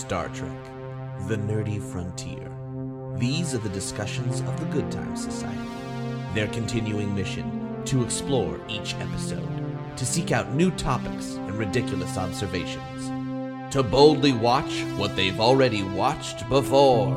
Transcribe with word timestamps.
Star 0.00 0.30
Trek 0.30 0.64
The 1.28 1.36
Nerdy 1.36 1.78
Frontier. 1.78 2.50
These 3.18 3.54
are 3.54 3.58
the 3.58 3.68
discussions 3.68 4.40
of 4.40 4.58
the 4.58 4.64
Good 4.72 4.90
Times 4.90 5.22
Society. 5.22 5.60
Their 6.32 6.46
continuing 6.48 7.14
mission 7.14 7.82
to 7.84 8.02
explore 8.02 8.58
each 8.66 8.94
episode, 8.94 9.46
to 9.98 10.06
seek 10.06 10.32
out 10.32 10.54
new 10.54 10.70
topics 10.70 11.34
and 11.34 11.52
ridiculous 11.52 12.16
observations, 12.16 13.08
to 13.74 13.82
boldly 13.82 14.32
watch 14.32 14.84
what 14.96 15.14
they've 15.16 15.38
already 15.38 15.82
watched 15.82 16.48
before. 16.48 17.14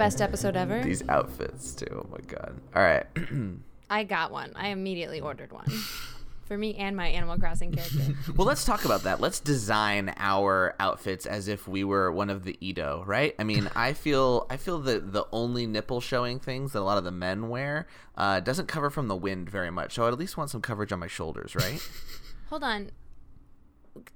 Best 0.00 0.20
episode 0.22 0.56
ever. 0.56 0.82
these 0.82 1.06
outfits 1.08 1.74
too. 1.74 1.86
Oh 1.90 2.08
my 2.10 2.18
god. 2.26 2.58
All 2.74 2.82
right. 2.82 3.06
I 3.90 4.04
got 4.04 4.30
one. 4.32 4.52
I 4.56 4.68
immediately 4.68 5.20
ordered 5.20 5.52
one. 5.52 5.66
For 6.46 6.58
me 6.58 6.74
and 6.76 6.96
my 6.96 7.06
Animal 7.06 7.38
Crossing 7.38 7.70
character. 7.70 8.16
well, 8.36 8.44
let's 8.44 8.64
talk 8.64 8.84
about 8.84 9.04
that. 9.04 9.20
Let's 9.20 9.38
design 9.38 10.12
our 10.16 10.74
outfits 10.80 11.24
as 11.24 11.46
if 11.46 11.68
we 11.68 11.84
were 11.84 12.10
one 12.10 12.28
of 12.28 12.42
the 12.42 12.56
Edo, 12.60 13.04
right? 13.06 13.36
I 13.38 13.44
mean, 13.44 13.70
I 13.76 13.92
feel 13.92 14.46
I 14.50 14.56
feel 14.56 14.80
that 14.80 15.12
the 15.12 15.26
only 15.30 15.66
nipple 15.66 16.00
showing 16.00 16.40
things 16.40 16.72
that 16.72 16.80
a 16.80 16.82
lot 16.82 16.98
of 16.98 17.04
the 17.04 17.12
men 17.12 17.50
wear 17.50 17.86
uh, 18.16 18.40
doesn't 18.40 18.66
cover 18.66 18.90
from 18.90 19.06
the 19.06 19.14
wind 19.14 19.48
very 19.48 19.70
much. 19.70 19.94
So 19.94 20.04
I 20.04 20.08
at 20.08 20.18
least 20.18 20.36
want 20.36 20.50
some 20.50 20.60
coverage 20.60 20.90
on 20.90 20.98
my 20.98 21.06
shoulders, 21.06 21.54
right? 21.54 21.80
Hold 22.48 22.64
on. 22.64 22.90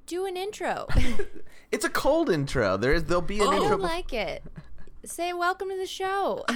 Do 0.07 0.27
an 0.27 0.37
intro. 0.37 0.89
it's 1.71 1.85
a 1.85 1.91
cold 1.91 2.31
intro. 2.31 2.77
There 2.77 2.95
is 2.95 3.05
there'll 3.05 3.23
be 3.23 3.39
an 3.39 3.47
I 3.49 3.55
intro. 3.59 3.69
don't 3.69 3.81
bef- 3.81 3.83
like 3.83 4.13
it. 4.13 4.43
Say 5.07 5.35
welcome 5.35 5.69
to 5.69 5.77
the 5.77 5.87
show. 5.87 6.45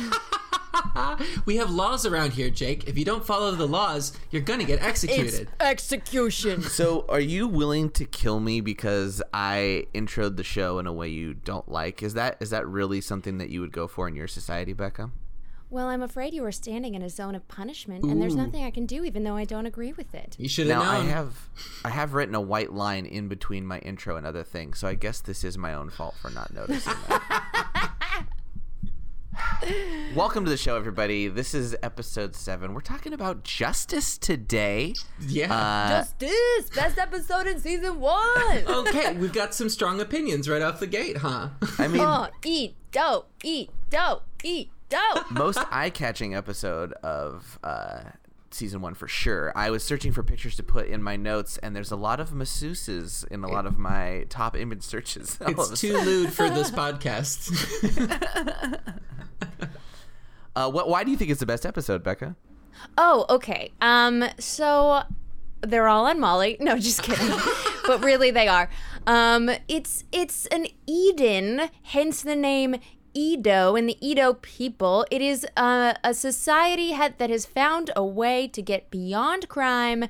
We 1.44 1.56
have 1.56 1.70
laws 1.70 2.06
around 2.06 2.34
here, 2.34 2.50
Jake. 2.50 2.88
If 2.88 2.98
you 2.98 3.04
don't 3.04 3.24
follow 3.24 3.52
the 3.52 3.66
laws, 3.66 4.12
you're 4.30 4.42
gonna 4.42 4.64
get 4.64 4.82
executed. 4.82 5.48
execution. 5.60 6.62
So, 6.62 7.04
are 7.08 7.20
you 7.20 7.48
willing 7.48 7.90
to 7.90 8.04
kill 8.04 8.38
me 8.38 8.60
because 8.60 9.22
I 9.32 9.86
introed 9.94 10.36
the 10.36 10.44
show 10.44 10.78
in 10.78 10.86
a 10.86 10.92
way 10.92 11.08
you 11.08 11.34
don't 11.34 11.68
like? 11.68 12.02
Is 12.02 12.14
that 12.14 12.36
is 12.40 12.50
that 12.50 12.66
really 12.66 13.00
something 13.00 13.38
that 13.38 13.50
you 13.50 13.60
would 13.60 13.72
go 13.72 13.88
for 13.88 14.06
in 14.08 14.14
your 14.14 14.28
society, 14.28 14.72
Becca? 14.72 15.10
Well, 15.70 15.88
I'm 15.88 16.02
afraid 16.02 16.32
you 16.32 16.44
are 16.44 16.52
standing 16.52 16.94
in 16.94 17.02
a 17.02 17.10
zone 17.10 17.34
of 17.34 17.46
punishment, 17.46 18.02
and 18.04 18.22
there's 18.22 18.34
nothing 18.34 18.64
I 18.64 18.70
can 18.70 18.86
do, 18.86 19.04
even 19.04 19.22
though 19.24 19.36
I 19.36 19.44
don't 19.44 19.66
agree 19.66 19.92
with 19.92 20.14
it. 20.14 20.34
You 20.38 20.48
should 20.48 20.66
have 20.68 20.82
Now 20.82 20.90
I 20.90 21.04
have 21.04 21.48
I 21.84 21.90
have 21.90 22.14
written 22.14 22.34
a 22.34 22.40
white 22.40 22.72
line 22.72 23.04
in 23.04 23.28
between 23.28 23.66
my 23.66 23.78
intro 23.80 24.16
and 24.16 24.26
other 24.26 24.44
things, 24.44 24.78
so 24.78 24.88
I 24.88 24.94
guess 24.94 25.20
this 25.20 25.44
is 25.44 25.58
my 25.58 25.74
own 25.74 25.90
fault 25.90 26.14
for 26.20 26.30
not 26.30 26.54
noticing 26.54 26.94
that. 27.08 27.67
Welcome 30.14 30.44
to 30.44 30.50
the 30.50 30.56
show, 30.56 30.76
everybody. 30.76 31.26
This 31.26 31.52
is 31.52 31.74
episode 31.82 32.36
seven. 32.36 32.74
We're 32.74 32.80
talking 32.80 33.12
about 33.12 33.42
justice 33.42 34.16
today. 34.16 34.94
yeah. 35.26 35.52
Uh, 35.52 35.88
Justice! 36.00 36.70
Best 36.74 36.98
episode 36.98 37.46
in 37.48 37.58
season 37.60 37.98
one! 37.98 38.62
okay, 38.68 39.14
we've 39.16 39.32
got 39.32 39.54
some 39.54 39.68
strong 39.68 40.00
opinions 40.00 40.48
right 40.48 40.62
off 40.62 40.78
the 40.80 40.86
gate, 40.86 41.18
huh? 41.18 41.48
I 41.78 41.88
mean, 41.88 42.00
Oh, 42.02 42.28
eat 42.44 42.76
dope, 42.92 43.30
eat 43.42 43.70
dope, 43.90 44.22
eat 44.44 44.70
dope. 44.88 45.30
most 45.32 45.58
eye-catching 45.72 46.34
episode 46.36 46.92
of 47.02 47.58
uh, 47.64 48.00
season 48.50 48.80
one 48.80 48.94
for 48.94 49.08
sure. 49.08 49.52
I 49.54 49.70
was 49.70 49.82
searching 49.82 50.12
for 50.12 50.22
pictures 50.22 50.56
to 50.56 50.62
put 50.62 50.86
in 50.88 51.02
my 51.02 51.16
notes, 51.16 51.58
and 51.58 51.74
there's 51.74 51.90
a 51.90 51.96
lot 51.96 52.20
of 52.20 52.30
masseuses 52.30 53.26
in 53.28 53.44
a 53.44 53.48
lot 53.48 53.66
of 53.66 53.78
my 53.78 54.24
top 54.28 54.56
image 54.56 54.82
searches. 54.82 55.38
all 55.40 55.48
of 55.60 55.72
It's 55.72 55.80
too 55.80 55.96
lewd 55.98 56.32
for 56.32 56.48
this 56.50 56.70
podcast. 56.70 57.52
Uh, 60.56 60.68
what, 60.68 60.88
why 60.88 61.04
do 61.04 61.12
you 61.12 61.16
think 61.16 61.30
it's 61.30 61.38
the 61.38 61.46
best 61.46 61.64
episode, 61.64 62.02
Becca? 62.02 62.34
Oh, 62.96 63.26
okay. 63.30 63.70
Um, 63.80 64.24
so 64.40 65.02
they're 65.60 65.86
all 65.86 66.06
on 66.06 66.18
Molly. 66.18 66.56
No, 66.58 66.76
just 66.76 67.04
kidding. 67.04 67.30
but 67.86 68.02
really, 68.02 68.32
they 68.32 68.48
are. 68.48 68.68
Um, 69.06 69.50
it's 69.68 70.02
it's 70.10 70.46
an 70.46 70.66
Eden, 70.84 71.70
hence 71.82 72.22
the 72.22 72.34
name 72.34 72.74
Edo 73.18 73.74
and 73.74 73.88
the 73.88 73.98
Edo 74.00 74.34
people. 74.34 75.04
It 75.10 75.20
is 75.20 75.44
uh, 75.56 75.94
a 76.04 76.14
society 76.14 76.92
ha- 76.92 77.10
that 77.18 77.30
has 77.30 77.46
found 77.46 77.90
a 77.96 78.04
way 78.04 78.46
to 78.46 78.62
get 78.62 78.90
beyond 78.90 79.48
crime, 79.48 80.04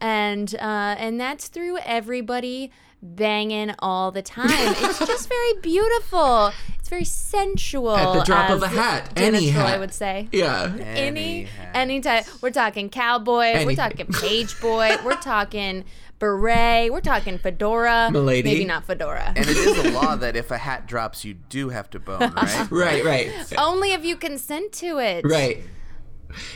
and 0.00 0.54
uh, 0.54 0.94
and 0.98 1.20
that's 1.20 1.48
through 1.48 1.76
everybody 1.78 2.70
banging 3.04 3.74
all 3.80 4.10
the 4.10 4.22
time. 4.22 4.48
It's 4.50 4.98
just 5.06 5.28
very 5.28 5.52
beautiful. 5.60 6.52
It's 6.78 6.88
very 6.88 7.04
sensual. 7.04 7.96
At 7.96 8.18
the 8.18 8.24
drop 8.24 8.50
of 8.50 8.62
a 8.62 8.68
hat, 8.68 9.14
Dennis 9.14 9.42
any 9.42 9.52
Troy 9.52 9.60
hat. 9.60 9.80
would 9.80 9.94
say 9.94 10.28
yeah. 10.32 10.74
any 10.78 11.14
any 11.44 11.48
anytime 11.74 12.24
we're 12.40 12.50
talking 12.50 12.88
cowboy 12.90 13.64
we're 13.64 13.74
talking 13.74 14.06
page 14.20 14.58
boy 14.60 14.96
we're 15.04 15.16
talking 15.16 15.84
beret 16.18 16.92
we're 16.92 17.00
talking 17.00 17.38
fedora 17.38 18.08
Milady. 18.12 18.42
maybe 18.42 18.64
not 18.64 18.84
fedora 18.84 19.32
And 19.36 19.46
it 19.48 19.56
is 19.56 19.78
a 19.78 19.90
law 19.90 20.16
that 20.24 20.36
if 20.36 20.50
a 20.50 20.58
hat 20.58 20.86
drops, 20.86 21.24
you 21.24 21.34
do 21.34 21.70
have 21.70 21.90
to 21.90 21.98
bone, 21.98 22.20
right? 22.20 22.70
Right, 22.70 23.04
right. 23.04 23.52
only 23.58 23.92
if 23.92 24.04
you 24.04 24.16
consent 24.16 24.72
to 24.74 24.98
it 24.98 25.24
Right. 25.24 25.62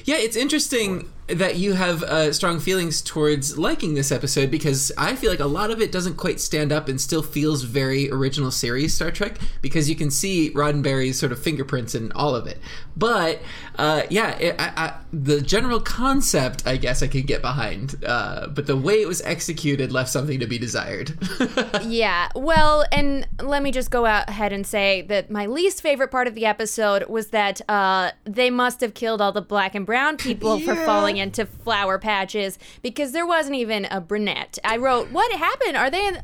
Yeah, 0.04 0.16
it's 0.16 0.36
interesting 0.36 1.10
that 1.28 1.56
you 1.56 1.74
have 1.74 2.02
uh, 2.02 2.32
strong 2.32 2.60
feelings 2.60 3.02
towards 3.02 3.58
liking 3.58 3.94
this 3.94 4.10
episode 4.10 4.50
because 4.50 4.90
I 4.96 5.14
feel 5.14 5.30
like 5.30 5.40
a 5.40 5.46
lot 5.46 5.70
of 5.70 5.80
it 5.80 5.92
doesn't 5.92 6.16
quite 6.16 6.40
stand 6.40 6.72
up 6.72 6.88
and 6.88 7.00
still 7.00 7.22
feels 7.22 7.62
very 7.62 8.10
original 8.10 8.50
series 8.50 8.94
Star 8.94 9.10
Trek 9.10 9.38
because 9.60 9.88
you 9.88 9.96
can 9.96 10.10
see 10.10 10.50
Roddenberry's 10.50 11.18
sort 11.18 11.32
of 11.32 11.42
fingerprints 11.42 11.94
in 11.94 12.12
all 12.12 12.34
of 12.34 12.46
it. 12.46 12.58
But 12.96 13.40
uh, 13.76 14.02
yeah, 14.10 14.36
it, 14.38 14.56
I, 14.58 14.72
I, 14.76 14.94
the 15.12 15.40
general 15.40 15.80
concept, 15.80 16.66
I 16.66 16.76
guess, 16.76 17.02
I 17.02 17.06
could 17.06 17.26
get 17.26 17.42
behind. 17.42 18.02
Uh, 18.04 18.46
but 18.48 18.66
the 18.66 18.76
way 18.76 19.00
it 19.02 19.08
was 19.08 19.20
executed 19.22 19.92
left 19.92 20.10
something 20.10 20.40
to 20.40 20.46
be 20.46 20.58
desired. 20.58 21.16
yeah 21.82 22.28
well 22.34 22.84
and 22.92 23.26
let 23.42 23.62
me 23.62 23.70
just 23.70 23.90
go 23.90 24.06
out 24.06 24.28
ahead 24.28 24.52
and 24.52 24.66
say 24.66 25.02
that 25.02 25.30
my 25.30 25.46
least 25.46 25.82
favorite 25.82 26.10
part 26.10 26.26
of 26.26 26.34
the 26.34 26.46
episode 26.46 27.06
was 27.08 27.28
that 27.28 27.60
uh, 27.68 28.10
they 28.24 28.50
must 28.50 28.80
have 28.80 28.94
killed 28.94 29.20
all 29.20 29.32
the 29.32 29.42
black 29.42 29.74
and 29.74 29.86
brown 29.86 30.16
people 30.16 30.58
for 30.60 30.74
Yeah. 30.74 30.84
Into 31.18 31.46
flower 31.46 31.98
patches 31.98 32.58
because 32.82 33.12
there 33.12 33.26
wasn't 33.26 33.56
even 33.56 33.86
a 33.86 34.00
brunette. 34.00 34.58
I 34.64 34.76
wrote 34.76 35.10
what 35.10 35.30
happened? 35.32 35.76
Are 35.76 35.90
they 35.90 36.06
in 36.06 36.22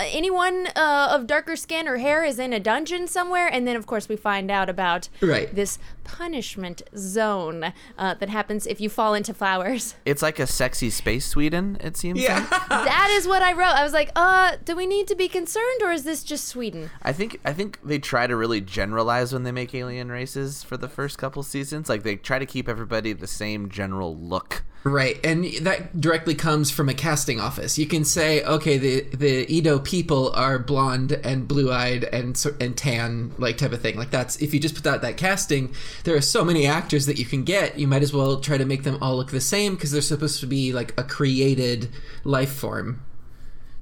anyone 0.00 0.66
uh, 0.76 1.08
of 1.12 1.26
darker 1.26 1.56
skin 1.56 1.86
or 1.88 1.96
hair 1.98 2.24
is 2.24 2.38
in 2.38 2.52
a 2.52 2.60
dungeon 2.60 3.06
somewhere 3.08 3.48
and 3.48 3.66
then 3.66 3.76
of 3.76 3.86
course 3.86 4.08
we 4.08 4.16
find 4.16 4.50
out 4.50 4.68
about 4.68 5.08
Right. 5.20 5.54
this 5.54 5.78
punishment 6.04 6.82
zone 6.96 7.72
uh, 7.96 8.14
that 8.14 8.28
happens 8.28 8.66
if 8.66 8.80
you 8.80 8.88
fall 8.88 9.14
into 9.14 9.32
flowers 9.34 9.94
It's 10.04 10.22
like 10.22 10.38
a 10.38 10.46
sexy 10.46 10.90
space 10.90 11.26
Sweden, 11.26 11.76
it 11.80 11.96
seems 11.96 12.20
like. 12.26 12.48
that 12.68 13.08
is 13.18 13.26
what 13.28 13.42
i 13.42 13.52
wrote 13.52 13.74
i 13.74 13.82
was 13.84 13.92
like 13.92 14.10
uh 14.16 14.56
do 14.64 14.74
we 14.74 14.86
need 14.86 15.06
to 15.08 15.14
be 15.14 15.28
concerned 15.28 15.82
or 15.82 15.92
is 15.92 16.04
this 16.04 16.24
just 16.24 16.46
sweden 16.46 16.90
I 17.02 17.12
think 17.12 17.38
I 17.44 17.52
think 17.52 17.78
they 17.84 17.98
try 17.98 18.26
to 18.26 18.36
really 18.36 18.60
generalize 18.60 19.32
when 19.32 19.42
they 19.42 19.52
make 19.52 19.74
alien 19.74 20.10
races 20.10 20.62
for 20.62 20.76
the 20.76 20.88
first 20.88 21.18
couple 21.18 21.42
seasons. 21.42 21.88
Like 21.88 22.02
they 22.02 22.16
try 22.16 22.38
to 22.38 22.46
keep 22.46 22.68
everybody 22.68 23.12
the 23.12 23.26
same 23.26 23.68
general 23.70 24.16
look. 24.16 24.64
Right, 24.84 25.18
and 25.24 25.44
that 25.62 26.00
directly 26.00 26.34
comes 26.34 26.70
from 26.70 26.88
a 26.88 26.94
casting 26.94 27.40
office. 27.40 27.78
You 27.78 27.86
can 27.86 28.04
say, 28.04 28.42
okay, 28.44 28.78
the 28.78 29.02
the 29.14 29.52
Edo 29.52 29.80
people 29.80 30.32
are 30.34 30.58
blonde 30.58 31.12
and 31.12 31.46
blue 31.48 31.70
eyed 31.72 32.04
and 32.04 32.42
and 32.60 32.76
tan, 32.76 33.32
like 33.38 33.58
type 33.58 33.72
of 33.72 33.82
thing. 33.82 33.96
Like 33.96 34.10
that's 34.10 34.36
if 34.40 34.54
you 34.54 34.60
just 34.60 34.76
put 34.76 34.86
out 34.86 35.02
that 35.02 35.16
casting, 35.16 35.74
there 36.04 36.14
are 36.16 36.20
so 36.22 36.44
many 36.44 36.64
actors 36.66 37.06
that 37.06 37.18
you 37.18 37.24
can 37.26 37.42
get. 37.44 37.78
You 37.78 37.86
might 37.88 38.02
as 38.02 38.12
well 38.12 38.40
try 38.40 38.56
to 38.56 38.64
make 38.64 38.84
them 38.84 38.96
all 39.02 39.16
look 39.16 39.30
the 39.30 39.40
same 39.40 39.74
because 39.74 39.90
they're 39.90 40.00
supposed 40.00 40.40
to 40.40 40.46
be 40.46 40.72
like 40.72 40.94
a 40.98 41.02
created 41.02 41.90
life 42.24 42.52
form. 42.52 43.02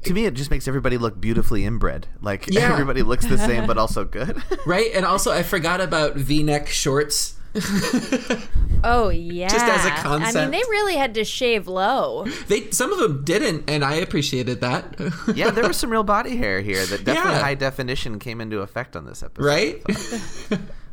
To 0.04 0.14
me, 0.14 0.24
it 0.24 0.34
just 0.34 0.50
makes 0.50 0.66
everybody 0.66 0.98
look 0.98 1.20
beautifully 1.20 1.64
inbred. 1.64 2.06
Like 2.20 2.46
Yeah. 2.48 2.72
everybody 2.72 3.02
looks 3.02 3.26
the 3.26 3.38
same, 3.38 3.66
but 3.68 3.76
also 3.78 4.04
good. 4.04 4.42
Right, 4.66 4.90
and 4.94 5.04
also 5.04 5.30
I 5.30 5.42
forgot 5.42 5.80
about 5.80 6.16
V 6.16 6.42
neck 6.42 6.68
shorts. 6.68 7.34
Oh 8.84 9.08
yeah. 9.08 9.48
Just 9.48 9.64
as 9.64 9.84
a 9.84 9.88
I 9.90 10.32
mean, 10.32 10.50
they 10.50 10.58
really 10.68 10.96
had 10.96 11.14
to 11.14 11.24
shave 11.24 11.66
low. 11.66 12.24
They 12.46 12.70
some 12.70 12.92
of 12.92 12.98
them 12.98 13.24
didn't, 13.24 13.68
and 13.68 13.82
I 13.84 13.94
appreciated 13.94 14.60
that. 14.60 14.94
yeah, 15.34 15.50
there 15.50 15.66
was 15.66 15.76
some 15.76 15.90
real 15.90 16.04
body 16.04 16.36
hair 16.36 16.60
here 16.60 16.84
that 16.86 17.02
definitely 17.04 17.32
Yeah. 17.32 17.42
high 17.42 17.54
definition 17.54 18.18
came 18.18 18.40
into 18.40 18.60
effect 18.60 18.94
on 18.94 19.04
this 19.06 19.22
episode. 19.22 19.44
right? 19.44 19.82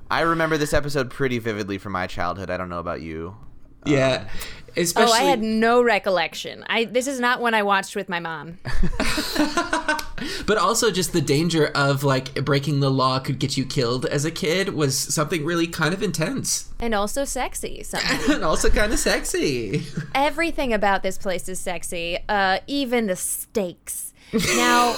I 0.10 0.22
remember 0.22 0.58
this 0.58 0.74
episode 0.74 1.10
pretty 1.10 1.40
vividly 1.40 1.78
from 1.78 1.92
my 1.92 2.08
childhood. 2.08 2.50
I 2.50 2.58
don't 2.58 2.70
know 2.70 2.80
about 2.80 3.02
you. 3.02 3.36
Yeah, 3.86 4.28
especially. 4.78 5.12
oh, 5.12 5.16
I 5.16 5.24
had 5.24 5.42
no 5.42 5.82
recollection. 5.84 6.64
I 6.68 6.86
this 6.86 7.08
is 7.08 7.20
not 7.20 7.42
one 7.42 7.54
I 7.54 7.64
watched 7.64 7.96
with 7.96 8.10
my 8.10 8.20
mom. 8.20 8.60
But 10.46 10.58
also 10.58 10.90
just 10.92 11.12
the 11.12 11.22
danger 11.22 11.68
of 11.76 12.04
like 12.04 12.34
breaking 12.46 12.80
the 12.80 12.90
law 12.90 13.20
could 13.20 13.40
get 13.40 13.58
you 13.58 13.66
killed 13.66 14.06
as 14.06 14.24
a 14.24 14.32
kid 14.32 14.70
was 14.74 14.98
something 14.98 15.44
really 15.44 15.68
kind 15.68 15.94
of 15.94 16.02
intense 16.02 16.70
And 16.80 16.94
also 16.96 17.26
sexy. 17.26 17.84
somehow. 17.84 18.34
and 18.36 18.44
also 18.44 18.70
kind 18.70 18.94
of 18.94 19.00
sexy. 19.00 19.84
Everything 20.16 20.72
about 20.74 21.04
this 21.04 21.18
place 21.18 21.50
is 21.50 21.60
sexy. 21.60 22.20
Uh, 22.30 22.60
even 22.68 23.08
the 23.08 23.16
stakes. 23.16 24.14
Now, 24.56 24.96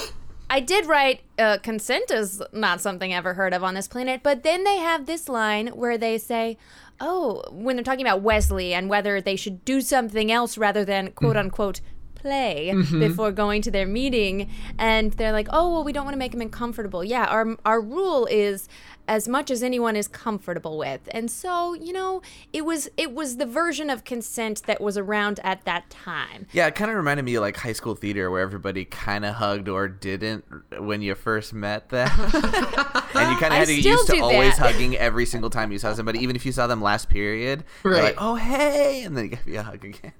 I 0.48 0.60
did 0.60 0.86
write 0.86 1.20
uh, 1.38 1.58
consent 1.58 2.10
is 2.10 2.40
not 2.52 2.80
something 2.80 3.12
ever 3.12 3.34
heard 3.34 3.52
of 3.52 3.62
on 3.64 3.74
this 3.74 3.88
planet, 3.88 4.20
but 4.22 4.44
then 4.44 4.64
they 4.64 4.76
have 4.78 5.06
this 5.06 5.28
line 5.28 5.68
where 5.68 5.98
they 5.98 6.18
say, 6.18 6.56
"Oh, 7.00 7.42
when 7.50 7.76
they're 7.76 7.84
talking 7.84 8.06
about 8.06 8.22
Wesley 8.22 8.74
and 8.74 8.88
whether 8.88 9.20
they 9.20 9.36
should 9.36 9.64
do 9.64 9.80
something 9.80 10.30
else 10.30 10.56
rather 10.56 10.84
than 10.84 11.12
quote 11.12 11.36
mm. 11.36 11.40
unquote." 11.40 11.80
play 12.16 12.72
mm-hmm. 12.74 12.98
before 12.98 13.30
going 13.30 13.62
to 13.62 13.70
their 13.70 13.86
meeting. 13.86 14.50
And 14.78 15.12
they're 15.12 15.32
like 15.32 15.48
oh 15.52 15.70
well 15.70 15.84
we 15.84 15.92
don't 15.92 16.04
want 16.04 16.14
to 16.14 16.18
make 16.18 16.34
him 16.34 16.40
uncomfortable. 16.40 17.04
Yeah 17.04 17.26
our 17.26 17.56
our 17.64 17.80
rule 17.80 18.26
is 18.26 18.68
as 19.08 19.28
much 19.28 19.50
as 19.50 19.62
anyone 19.62 19.94
is 19.96 20.08
comfortable 20.08 20.78
with 20.78 21.08
and 21.12 21.30
so 21.30 21.74
you 21.74 21.92
know 21.92 22.20
it 22.52 22.64
was 22.64 22.88
it 22.96 23.12
was 23.12 23.36
the 23.36 23.46
version 23.46 23.88
of 23.90 24.04
consent 24.04 24.62
that 24.66 24.80
was 24.80 24.96
around 24.98 25.38
at 25.44 25.64
that 25.64 25.88
time 25.90 26.46
Yeah, 26.52 26.66
it 26.66 26.74
kind 26.74 26.90
of 26.90 26.96
reminded 26.96 27.24
me 27.24 27.34
of 27.36 27.42
like 27.42 27.56
high 27.56 27.72
school 27.72 27.94
theater 27.94 28.30
where 28.30 28.40
everybody 28.42 28.84
kind 28.84 29.24
of 29.24 29.36
hugged 29.36 29.68
or 29.68 29.88
didn't 29.88 30.44
when 30.78 31.02
you 31.02 31.14
first 31.14 31.52
met 31.52 31.88
them. 31.90 32.08
and 32.18 32.32
you 32.34 33.36
kind 33.38 33.52
of 33.52 33.58
had 33.58 33.68
to 33.68 33.76
get 33.76 33.84
used 33.84 34.06
to 34.06 34.12
do 34.14 34.22
always 34.22 34.56
that. 34.58 34.72
hugging 34.72 34.96
every 34.96 35.26
single 35.26 35.50
time 35.50 35.72
you 35.72 35.78
saw 35.78 35.92
somebody, 35.94 36.18
even 36.20 36.36
if 36.36 36.44
you 36.46 36.52
saw 36.52 36.66
them 36.66 36.80
last 36.82 37.08
period. 37.08 37.64
Right. 37.82 38.02
like, 38.02 38.14
oh, 38.18 38.34
hey. 38.34 39.02
And 39.04 39.16
then 39.16 39.24
you 39.24 39.30
give 39.30 39.46
you 39.46 39.58
a 39.58 39.62
hug 39.62 39.84
again. 39.84 40.12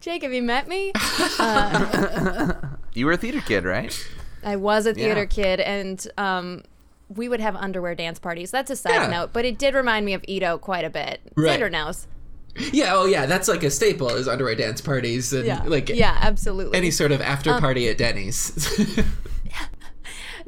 jake 0.00 0.22
have 0.22 0.32
you 0.32 0.42
met 0.42 0.68
me 0.68 0.92
You 2.94 3.06
were 3.06 3.12
a 3.12 3.16
theater 3.16 3.40
kid, 3.40 3.64
right? 3.64 3.94
I 4.44 4.56
was 4.56 4.86
a 4.86 4.94
theater 4.94 5.20
Yeah. 5.22 5.26
kid, 5.26 5.60
and 5.60 6.06
um, 6.16 6.62
we 7.14 7.28
would 7.28 7.40
have 7.40 7.56
underwear 7.56 7.94
dance 7.94 8.18
parties. 8.18 8.50
That's 8.50 8.70
a 8.70 8.76
side 8.76 8.92
Yeah. 8.92 9.06
note, 9.08 9.32
but 9.32 9.44
it 9.44 9.58
did 9.58 9.74
remind 9.74 10.04
me 10.06 10.14
of 10.14 10.22
Edo 10.28 10.58
quite 10.58 10.84
a 10.84 10.90
bit. 10.90 11.20
Right. 11.36 11.58
Xander 11.60 11.70
knows. 11.70 12.06
Yeah, 12.72 12.94
oh 12.94 13.06
yeah, 13.06 13.24
that's 13.26 13.46
like 13.46 13.62
a 13.62 13.70
staple 13.70 14.08
is 14.10 14.26
underwear 14.26 14.56
dance 14.56 14.80
parties 14.80 15.32
and 15.32 15.46
Yeah, 15.46 15.62
like 15.64 15.88
yeah, 15.90 16.18
absolutely. 16.20 16.76
any 16.76 16.90
sort 16.90 17.12
of 17.12 17.20
after 17.20 17.52
Um, 17.52 17.60
party 17.60 17.88
at 17.88 17.98
Denny's. 17.98 18.52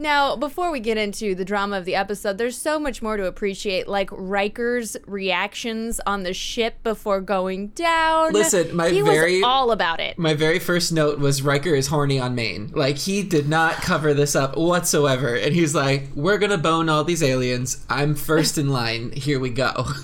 Now, 0.00 0.34
before 0.34 0.70
we 0.70 0.80
get 0.80 0.96
into 0.96 1.34
the 1.34 1.44
drama 1.44 1.76
of 1.76 1.84
the 1.84 1.94
episode, 1.94 2.38
there's 2.38 2.56
so 2.56 2.78
much 2.80 3.02
more 3.02 3.18
to 3.18 3.26
appreciate, 3.26 3.86
like 3.86 4.08
Riker's 4.10 4.96
reactions 5.06 6.00
on 6.06 6.22
the 6.22 6.32
ship 6.32 6.82
before 6.82 7.20
going 7.20 7.68
down. 7.68 8.32
Listen, 8.32 8.74
my 8.74 8.88
he 8.88 9.02
very- 9.02 9.42
all 9.42 9.72
about 9.72 10.00
it. 10.00 10.18
My 10.18 10.32
very 10.32 10.58
first 10.58 10.90
note 10.90 11.18
was 11.18 11.42
Riker 11.42 11.74
is 11.74 11.88
horny 11.88 12.18
on 12.18 12.34
Maine. 12.34 12.72
Like 12.74 12.96
he 12.96 13.22
did 13.22 13.46
not 13.46 13.74
cover 13.74 14.14
this 14.14 14.34
up 14.34 14.56
whatsoever, 14.56 15.34
and 15.34 15.54
he's 15.54 15.74
like, 15.74 16.08
"We're 16.14 16.38
gonna 16.38 16.56
bone 16.56 16.88
all 16.88 17.04
these 17.04 17.22
aliens. 17.22 17.84
I'm 17.90 18.14
first 18.14 18.56
in 18.56 18.70
line. 18.70 19.12
Here 19.12 19.38
we 19.38 19.50
go." 19.50 19.84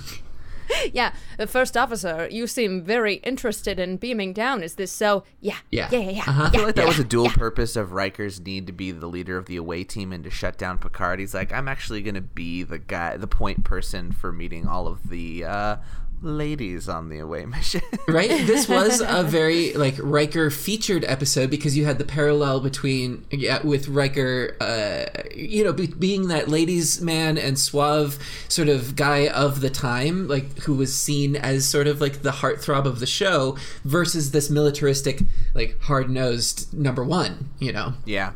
Yeah, 0.93 1.13
the 1.37 1.47
first 1.47 1.75
officer, 1.75 2.27
you 2.31 2.47
seem 2.47 2.81
very 2.81 3.15
interested 3.15 3.79
in 3.79 3.97
beaming 3.97 4.33
down. 4.33 4.63
Is 4.63 4.75
this 4.75 4.91
so? 4.91 5.23
Yeah, 5.41 5.57
Yeah. 5.71 5.89
yeah, 5.91 5.99
yeah, 5.99 6.09
yeah. 6.09 6.23
Uh-huh. 6.27 6.43
I 6.45 6.49
feel 6.49 6.63
like 6.63 6.75
that 6.75 6.81
yeah, 6.83 6.87
was 6.87 6.99
a 6.99 7.03
dual 7.03 7.29
purpose 7.29 7.75
of 7.75 7.91
Riker's 7.91 8.39
need 8.39 8.67
to 8.67 8.73
be 8.73 8.91
the 8.91 9.07
leader 9.07 9.37
of 9.37 9.45
the 9.47 9.57
away 9.57 9.83
team 9.83 10.13
and 10.13 10.23
to 10.23 10.29
shut 10.29 10.57
down 10.57 10.77
Picard. 10.77 11.19
He's 11.19 11.33
like, 11.33 11.51
I'm 11.51 11.67
actually 11.67 12.01
going 12.01 12.15
to 12.15 12.21
be 12.21 12.63
the 12.63 12.79
guy, 12.79 13.17
the 13.17 13.27
point 13.27 13.63
person 13.63 14.11
for 14.11 14.31
meeting 14.31 14.65
all 14.67 14.87
of 14.87 15.09
the 15.09 15.43
uh, 15.45 15.77
ladies 16.21 16.89
on 16.89 17.09
the 17.09 17.19
away 17.19 17.45
mission. 17.45 17.81
right? 18.07 18.29
This 18.29 18.67
was 18.67 19.01
a 19.05 19.23
very 19.23 19.73
like 19.73 19.95
Riker 19.99 20.49
featured 20.49 21.03
episode 21.05 21.49
because 21.49 21.77
you 21.77 21.85
had 21.85 21.97
the 21.97 22.03
parallel 22.03 22.59
between 22.59 23.25
yeah 23.31 23.65
with 23.65 23.87
Riker, 23.87 24.55
uh, 24.59 25.05
you 25.35 25.63
know, 25.63 25.73
be, 25.73 25.87
being 25.87 26.27
that 26.29 26.47
ladies' 26.47 27.01
man 27.01 27.37
and 27.37 27.57
suave 27.57 28.17
sort 28.47 28.69
of 28.69 28.95
guy 28.95 29.27
of 29.27 29.61
the 29.61 29.69
time, 29.69 30.27
like 30.27 30.59
who 30.59 30.75
was 30.75 30.95
seen 30.95 31.35
as 31.35 31.67
sort 31.67 31.87
of 31.87 32.01
like 32.01 32.21
the 32.21 32.31
heartthrob 32.31 32.85
of 32.85 32.99
the 32.99 33.07
show, 33.07 33.57
versus 33.83 34.31
this 34.31 34.49
militaristic, 34.49 35.21
like 35.53 35.79
hard 35.81 36.09
nosed 36.09 36.73
number 36.73 37.03
one. 37.03 37.49
You 37.59 37.73
know, 37.73 37.93
Yeah. 38.05 38.33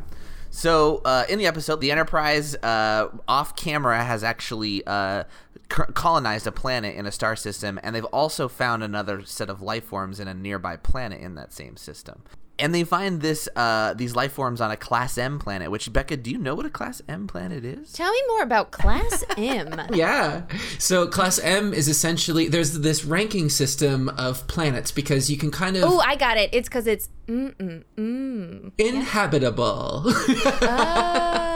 So 0.54 1.00
uh, 1.06 1.24
in 1.30 1.38
the 1.38 1.46
episode, 1.46 1.80
the 1.80 1.90
Enterprise 1.90 2.54
uh, 2.56 3.08
off 3.26 3.56
camera 3.56 4.04
has 4.04 4.22
actually 4.22 4.86
uh, 4.86 5.24
colonized 5.68 6.46
a 6.46 6.52
planet 6.52 6.96
in 6.96 7.06
a 7.06 7.12
star 7.12 7.36
system, 7.36 7.78
and 7.82 7.94
they've 7.94 8.04
also 8.06 8.48
found 8.48 8.82
another 8.82 9.24
set 9.24 9.48
of 9.48 9.62
life 9.62 9.84
forms 9.84 10.20
in 10.20 10.28
a 10.28 10.34
nearby 10.34 10.76
planet 10.76 11.20
in 11.20 11.34
that 11.36 11.52
same 11.52 11.76
system. 11.76 12.22
And 12.58 12.74
they 12.74 12.84
find 12.84 13.22
this 13.22 13.48
uh, 13.56 13.94
these 13.94 14.14
life 14.14 14.32
forms 14.32 14.60
on 14.60 14.70
a 14.70 14.76
Class 14.76 15.18
M 15.18 15.38
planet. 15.38 15.70
Which 15.70 15.92
Becca, 15.92 16.18
do 16.18 16.30
you 16.30 16.38
know 16.38 16.54
what 16.54 16.66
a 16.66 16.70
Class 16.70 17.02
M 17.08 17.26
planet 17.26 17.64
is? 17.64 17.92
Tell 17.92 18.12
me 18.12 18.22
more 18.28 18.42
about 18.42 18.70
Class 18.70 19.24
M. 19.36 19.80
Yeah. 19.92 20.42
So 20.78 21.08
class 21.08 21.38
M 21.40 21.72
is 21.74 21.88
essentially 21.88 22.48
there's 22.48 22.78
this 22.78 23.04
ranking 23.04 23.48
system 23.48 24.10
of 24.10 24.46
planets 24.46 24.92
because 24.92 25.30
you 25.30 25.38
can 25.38 25.50
kind 25.50 25.76
of 25.76 25.84
Oh, 25.84 25.98
I 26.00 26.14
got 26.14 26.36
it. 26.36 26.50
It's 26.52 26.68
because 26.68 26.86
it's 26.86 27.08
mm 27.26 27.52
mm 27.54 27.82
mm. 27.96 28.72
inhabitable. 28.78 30.02
Oh. 30.04 31.48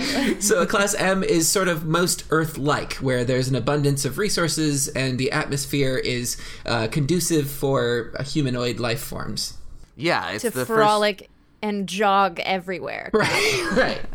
so 0.40 0.60
a 0.60 0.66
class 0.66 0.94
M 0.94 1.22
is 1.22 1.48
sort 1.48 1.68
of 1.68 1.84
most 1.84 2.24
Earth-like, 2.30 2.94
where 2.94 3.24
there's 3.24 3.48
an 3.48 3.54
abundance 3.54 4.04
of 4.04 4.18
resources 4.18 4.88
and 4.88 5.18
the 5.18 5.32
atmosphere 5.32 5.96
is 5.96 6.36
uh, 6.66 6.88
conducive 6.88 7.50
for 7.50 8.12
uh, 8.18 8.22
humanoid 8.24 8.78
life 8.78 9.00
forms. 9.00 9.58
Yeah, 9.96 10.30
it's 10.30 10.42
to 10.42 10.50
the 10.50 10.66
first. 10.66 10.68
frolic 10.68 11.30
and 11.62 11.88
jog 11.88 12.40
everywhere. 12.40 13.10
Right. 13.12 13.68
right. 13.72 14.00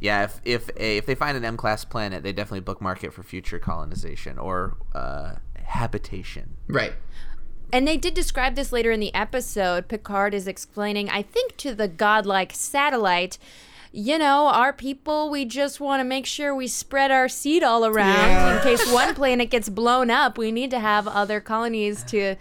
Yeah, 0.00 0.24
if 0.24 0.40
if 0.44 0.68
a, 0.76 0.98
if 0.98 1.06
they 1.06 1.14
find 1.14 1.34
an 1.34 1.46
M 1.46 1.56
class 1.56 1.82
planet, 1.82 2.22
they 2.22 2.32
definitely 2.32 2.60
bookmark 2.60 3.02
it 3.04 3.14
for 3.14 3.22
future 3.22 3.58
colonization 3.58 4.36
or 4.36 4.76
uh, 4.94 5.36
habitation. 5.54 6.58
Right. 6.68 6.92
And 7.72 7.88
they 7.88 7.96
did 7.96 8.12
describe 8.12 8.54
this 8.54 8.70
later 8.70 8.92
in 8.92 9.00
the 9.00 9.14
episode. 9.14 9.88
Picard 9.88 10.34
is 10.34 10.46
explaining, 10.46 11.08
I 11.08 11.22
think, 11.22 11.56
to 11.56 11.74
the 11.74 11.88
godlike 11.88 12.52
satellite, 12.54 13.38
you 13.96 14.18
know, 14.18 14.48
our 14.48 14.72
people, 14.72 15.30
we 15.30 15.44
just 15.44 15.78
want 15.78 16.00
to 16.00 16.04
make 16.04 16.26
sure 16.26 16.52
we 16.52 16.66
spread 16.66 17.12
our 17.12 17.28
seed 17.28 17.62
all 17.62 17.86
around 17.86 18.56
in 18.56 18.62
case 18.62 18.92
one 18.92 19.14
planet 19.14 19.50
gets 19.50 19.68
blown 19.68 20.10
up. 20.10 20.36
We 20.36 20.50
need 20.50 20.72
to 20.72 20.80
have 20.80 21.06
other 21.06 21.40
colonies 21.40 22.02
to 22.04 22.34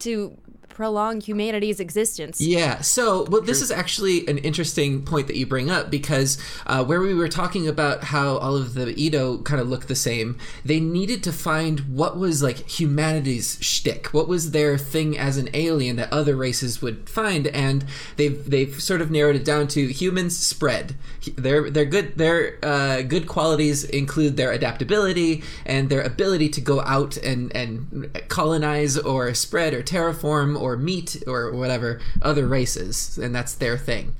to 0.00 0.36
prolong 0.72 1.20
humanity's 1.20 1.80
existence. 1.80 2.40
Yeah. 2.40 2.80
So, 2.80 3.24
well, 3.28 3.42
this 3.42 3.62
is 3.62 3.70
actually 3.70 4.26
an 4.26 4.38
interesting 4.38 5.04
point 5.04 5.26
that 5.26 5.36
you 5.36 5.46
bring 5.46 5.70
up 5.70 5.90
because 5.90 6.38
uh, 6.66 6.84
where 6.84 7.00
we 7.00 7.14
were 7.14 7.28
talking 7.28 7.68
about 7.68 8.04
how 8.04 8.38
all 8.38 8.56
of 8.56 8.74
the 8.74 8.98
Edo 8.98 9.38
kind 9.38 9.60
of 9.60 9.68
look 9.68 9.86
the 9.86 9.94
same, 9.94 10.38
they 10.64 10.80
needed 10.80 11.22
to 11.24 11.32
find 11.32 11.80
what 11.96 12.16
was 12.16 12.42
like 12.42 12.68
humanity's 12.68 13.58
shtick, 13.60 14.08
what 14.08 14.28
was 14.28 14.50
their 14.52 14.78
thing 14.78 15.16
as 15.18 15.36
an 15.36 15.48
alien 15.54 15.96
that 15.96 16.12
other 16.12 16.36
races 16.36 16.80
would 16.82 17.08
find, 17.08 17.46
and 17.48 17.84
they've 18.16 18.48
they've 18.50 18.80
sort 18.80 19.00
of 19.00 19.10
narrowed 19.10 19.36
it 19.36 19.44
down 19.44 19.68
to 19.68 19.92
humans 19.92 20.36
spread. 20.36 20.96
Their 21.36 21.70
their 21.70 21.84
good 21.84 22.16
their 22.16 22.58
uh, 22.62 23.02
good 23.02 23.26
qualities 23.26 23.84
include 23.84 24.36
their 24.36 24.52
adaptability 24.52 25.42
and 25.66 25.90
their 25.90 26.02
ability 26.02 26.48
to 26.50 26.60
go 26.60 26.80
out 26.80 27.16
and 27.18 27.54
and 27.54 28.10
colonize 28.28 28.96
or 28.98 29.34
spread 29.34 29.74
or 29.74 29.82
terraform 29.82 30.60
or 30.62 30.76
meet 30.76 31.22
or 31.26 31.52
whatever 31.52 32.00
other 32.22 32.46
races, 32.46 33.18
and 33.18 33.34
that's 33.34 33.54
their 33.54 33.76
thing. 33.76 34.14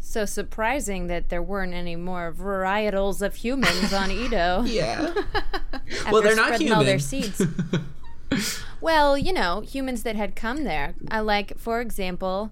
So 0.00 0.26
surprising 0.26 1.06
that 1.06 1.30
there 1.30 1.42
weren't 1.42 1.72
any 1.72 1.96
more 1.96 2.34
varietals 2.36 3.22
of 3.22 3.36
humans 3.36 3.94
on 3.94 4.10
Edo. 4.24 4.62
Yeah. 4.66 5.14
well, 6.10 6.20
they're 6.20 6.36
not 6.36 6.48
spreading 6.54 6.72
all 6.72 6.84
their 6.84 6.98
human. 6.98 7.32
seeds. 7.32 7.42
well, 8.82 9.16
you 9.16 9.32
know, 9.32 9.62
humans 9.62 10.02
that 10.02 10.16
had 10.16 10.36
come 10.36 10.64
there. 10.64 10.94
I 11.10 11.20
like, 11.20 11.56
for 11.56 11.80
example, 11.80 12.50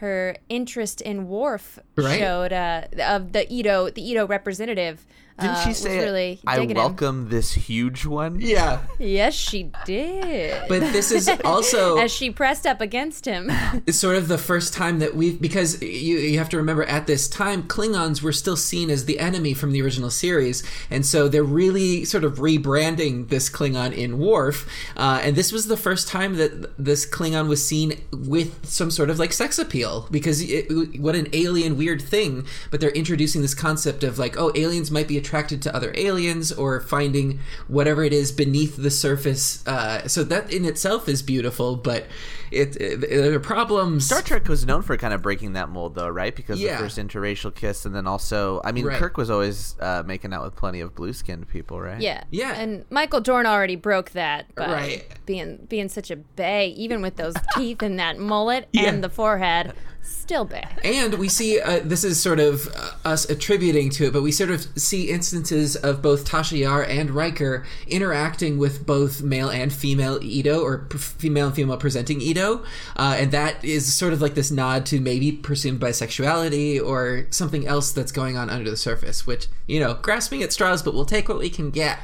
her 0.00 0.36
interest 0.48 1.00
in 1.00 1.28
Worf 1.28 1.78
Right. 1.96 2.18
showed 2.18 2.52
uh, 2.52 2.84
of 3.02 3.32
the 3.32 3.50
Edo, 3.52 3.90
the 3.90 4.02
Edo 4.02 4.26
representative. 4.26 5.06
Didn't 5.38 5.54
uh, 5.56 5.62
she 5.62 5.68
was 5.70 5.78
say, 5.78 5.98
really 6.00 6.40
"I 6.46 6.56
digging 6.56 6.76
him. 6.76 6.82
welcome 6.82 7.28
this 7.30 7.52
huge 7.54 8.04
one"? 8.04 8.40
yeah. 8.42 8.80
Yes, 8.98 9.32
she 9.32 9.70
did. 9.86 10.68
But 10.68 10.80
this 10.92 11.10
is 11.10 11.30
also 11.46 11.96
as 12.04 12.10
she 12.12 12.30
pressed 12.30 12.66
up 12.66 12.82
against 12.82 13.24
him. 13.24 13.50
It's 13.86 13.96
sort 13.96 14.16
of 14.16 14.28
the 14.28 14.36
first 14.36 14.74
time 14.74 14.98
that 14.98 15.14
we've 15.16 15.40
because 15.40 15.80
you 15.80 16.18
you 16.18 16.36
have 16.42 16.50
to 16.50 16.58
remember 16.58 16.84
at 16.84 17.06
this 17.06 17.26
time 17.26 17.62
Klingons 17.74 18.20
were 18.20 18.32
still 18.42 18.56
seen 18.56 18.90
as 18.90 19.06
the 19.06 19.18
enemy 19.18 19.54
from 19.54 19.70
the 19.72 19.80
original 19.80 20.10
series, 20.10 20.62
and 20.90 21.06
so 21.06 21.26
they're 21.26 21.52
really 21.62 22.04
sort 22.04 22.24
of 22.24 22.32
rebranding 22.38 23.28
this 23.30 23.48
Klingon 23.48 23.92
in 23.96 24.18
Worf, 24.18 24.56
uh, 24.98 25.20
and 25.24 25.32
this 25.36 25.52
was 25.52 25.64
the 25.68 25.76
first 25.86 26.04
time 26.16 26.32
that 26.36 26.52
this 26.78 27.06
Klingon 27.16 27.48
was 27.48 27.64
seen 27.64 27.88
with 28.12 28.50
some 28.66 28.90
sort 28.90 29.08
of 29.08 29.18
like 29.18 29.32
sex 29.32 29.58
appeal 29.58 29.89
because 30.10 30.40
it, 30.42 31.00
what 31.00 31.14
an 31.14 31.28
alien 31.32 31.76
weird 31.76 32.00
thing, 32.00 32.46
but 32.70 32.80
they're 32.80 32.90
introducing 32.90 33.42
this 33.42 33.54
concept 33.54 34.02
of 34.04 34.18
like 34.18 34.36
oh 34.38 34.52
aliens 34.54 34.90
might 34.90 35.08
be 35.08 35.18
attracted 35.18 35.60
to 35.62 35.74
other 35.74 35.92
aliens 35.96 36.52
or 36.52 36.80
finding 36.80 37.38
whatever 37.68 38.04
it 38.04 38.12
is 38.12 38.32
beneath 38.32 38.76
the 38.76 38.90
surface, 38.90 39.66
uh, 39.66 40.06
so 40.06 40.24
that 40.24 40.52
in 40.52 40.64
itself 40.64 41.08
is 41.08 41.22
beautiful, 41.22 41.76
but 41.76 42.06
it, 42.50 42.76
it 42.76 43.00
there 43.00 43.34
are 43.34 43.40
problems. 43.40 44.06
Star 44.06 44.22
Trek 44.22 44.48
was 44.48 44.64
known 44.66 44.82
for 44.82 44.96
kind 44.96 45.14
of 45.14 45.22
breaking 45.22 45.52
that 45.54 45.68
mold, 45.68 45.94
though, 45.94 46.08
right? 46.08 46.34
Because 46.34 46.60
Yeah. 46.60 46.76
the 46.76 46.84
first 46.84 46.98
interracial 46.98 47.54
kiss, 47.54 47.84
and 47.86 47.94
then 47.94 48.06
also, 48.06 48.60
I 48.64 48.72
mean, 48.72 48.84
Right. 48.86 48.98
Kirk 48.98 49.16
was 49.16 49.30
always 49.30 49.76
uh, 49.80 50.02
making 50.06 50.32
out 50.32 50.42
with 50.42 50.56
plenty 50.56 50.80
of 50.80 50.94
blue-skinned 50.94 51.48
people, 51.48 51.80
right? 51.80 52.00
Yeah. 52.00 52.24
Yeah. 52.30 52.52
And 52.54 52.84
Michael 52.90 53.20
Dorn 53.20 53.46
already 53.46 53.76
broke 53.76 54.10
that 54.10 54.54
by 54.54 54.66
Right. 54.66 55.04
being 55.26 55.66
being 55.68 55.88
such 55.88 56.10
a 56.10 56.16
bay, 56.16 56.68
even 56.76 57.02
with 57.02 57.16
those 57.16 57.34
teeth 57.56 57.82
and 57.82 57.98
that 57.98 58.18
mullet 58.18 58.68
Yeah. 58.72 58.84
and 58.88 59.02
the 59.04 59.08
forehead. 59.10 59.72
Still 60.02 60.44
bad. 60.44 60.80
And 60.84 61.14
we 61.14 61.28
see 61.28 61.60
uh, 61.60 61.80
this 61.82 62.04
is 62.04 62.20
sort 62.20 62.40
of 62.40 62.68
uh, 62.76 62.90
us 63.04 63.28
attributing 63.28 63.90
to 63.90 64.06
it, 64.06 64.12
but 64.12 64.22
we 64.22 64.32
sort 64.32 64.50
of 64.50 64.66
see 64.78 65.10
instances 65.10 65.76
of 65.76 66.02
both 66.02 66.28
Tasha 66.28 66.58
Yar 66.58 66.82
and 66.82 67.10
Riker 67.10 67.64
interacting 67.86 68.58
with 68.58 68.86
both 68.86 69.22
male 69.22 69.48
and 69.48 69.72
female 69.72 70.18
Edo, 70.22 70.60
or 70.60 70.78
p- 70.78 70.98
female 70.98 71.46
and 71.46 71.54
female 71.56 71.76
presenting 71.76 72.20
Edo, 72.20 72.64
uh, 72.96 73.16
and 73.18 73.32
that 73.32 73.64
is 73.64 73.92
sort 73.92 74.12
of 74.12 74.22
like 74.22 74.34
this 74.34 74.50
nod 74.50 74.86
to 74.86 75.00
maybe 75.00 75.32
presumed 75.32 75.80
bisexuality 75.80 76.80
or 76.80 77.26
something 77.30 77.66
else 77.66 77.92
that's 77.92 78.12
going 78.12 78.36
on 78.36 78.48
under 78.50 78.70
the 78.70 78.76
surface. 78.76 79.26
Which 79.26 79.48
you 79.66 79.80
know, 79.80 79.94
grasping 79.94 80.42
at 80.42 80.52
straws, 80.52 80.82
but 80.82 80.94
we'll 80.94 81.04
take 81.04 81.28
what 81.28 81.38
we 81.38 81.50
can 81.50 81.70
get. 81.70 81.98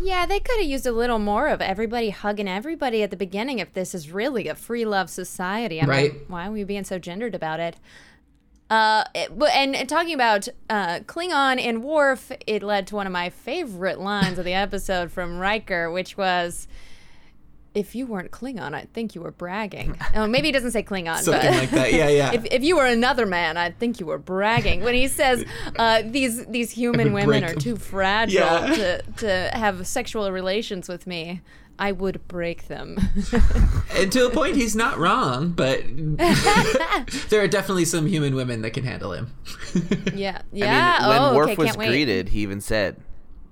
Yeah, 0.00 0.26
they 0.26 0.40
could 0.40 0.58
have 0.60 0.68
used 0.68 0.86
a 0.86 0.92
little 0.92 1.18
more 1.18 1.48
of 1.48 1.60
everybody 1.60 2.10
hugging 2.10 2.48
everybody 2.48 3.02
at 3.02 3.10
the 3.10 3.16
beginning 3.16 3.58
if 3.58 3.72
this 3.74 3.94
is 3.94 4.10
really 4.10 4.48
a 4.48 4.54
free 4.54 4.84
love 4.84 5.10
society. 5.10 5.80
I 5.80 5.86
Right. 5.86 6.12
Mean, 6.14 6.22
why 6.28 6.46
are 6.48 6.50
we 6.52 6.64
being 6.64 6.84
so 6.84 6.98
gendered 6.98 7.34
about 7.34 7.60
it? 7.60 7.76
Uh, 8.68 9.04
it- 9.14 9.30
and, 9.54 9.74
and 9.74 9.88
talking 9.88 10.14
about 10.14 10.46
uh, 10.68 11.00
Klingon 11.00 11.60
and 11.60 11.82
Worf, 11.82 12.30
it 12.46 12.62
led 12.62 12.86
to 12.88 12.94
one 12.96 13.06
of 13.06 13.12
my 13.12 13.28
favorite 13.30 13.98
lines 14.00 14.38
of 14.38 14.44
the 14.44 14.54
episode 14.54 15.10
from 15.10 15.38
Riker, 15.38 15.90
which 15.90 16.16
was, 16.16 16.68
"If 17.74 17.94
you 17.94 18.06
weren't 18.06 18.30
Klingon, 18.30 18.74
I'd 18.74 18.92
think 18.92 19.14
you 19.14 19.20
were 19.20 19.30
bragging." 19.30 19.96
oh, 20.14 20.26
maybe 20.26 20.48
he 20.48 20.52
doesn't 20.52 20.72
say 20.72 20.82
Klingon, 20.82 21.18
Something 21.18 21.50
but 21.50 21.58
like 21.58 21.70
that. 21.70 21.92
Yeah, 21.92 22.08
yeah. 22.08 22.32
if, 22.34 22.44
if 22.46 22.62
you 22.62 22.76
were 22.76 22.86
another 22.86 23.26
man, 23.26 23.56
I'd 23.56 23.78
think 23.78 24.00
you 24.00 24.06
were 24.06 24.18
bragging. 24.18 24.82
When 24.82 24.94
he 24.94 25.08
says 25.08 25.44
uh, 25.78 26.02
these 26.04 26.46
these 26.46 26.70
human 26.70 27.12
women 27.12 27.44
are 27.44 27.54
too 27.54 27.76
fragile 27.76 28.40
Yeah. 28.40 28.74
to, 28.74 29.02
to 29.18 29.50
have 29.52 29.86
sexual 29.86 30.30
relations 30.32 30.88
with 30.88 31.06
me, 31.06 31.40
I 31.78 31.92
would 31.92 32.26
break 32.28 32.68
them. 32.68 32.98
and 33.94 34.12
to 34.12 34.26
a 34.26 34.30
point, 34.30 34.56
he's 34.56 34.76
not 34.76 34.98
wrong, 34.98 35.52
but 35.52 35.82
there 37.30 37.42
are 37.42 37.48
definitely 37.48 37.86
some 37.86 38.06
human 38.06 38.34
women 38.34 38.60
that 38.62 38.72
can 38.72 38.84
handle 38.84 39.12
him. 39.12 39.32
yeah, 40.14 40.42
yeah. 40.52 40.98
I 41.00 41.02
mean, 41.02 41.08
when 41.08 41.22
oh, 41.22 41.34
Worf 41.34 41.50
okay, 41.50 41.56
was 41.56 41.76
greeted, 41.76 42.28
he 42.28 42.40
even 42.40 42.60
said, 42.60 43.00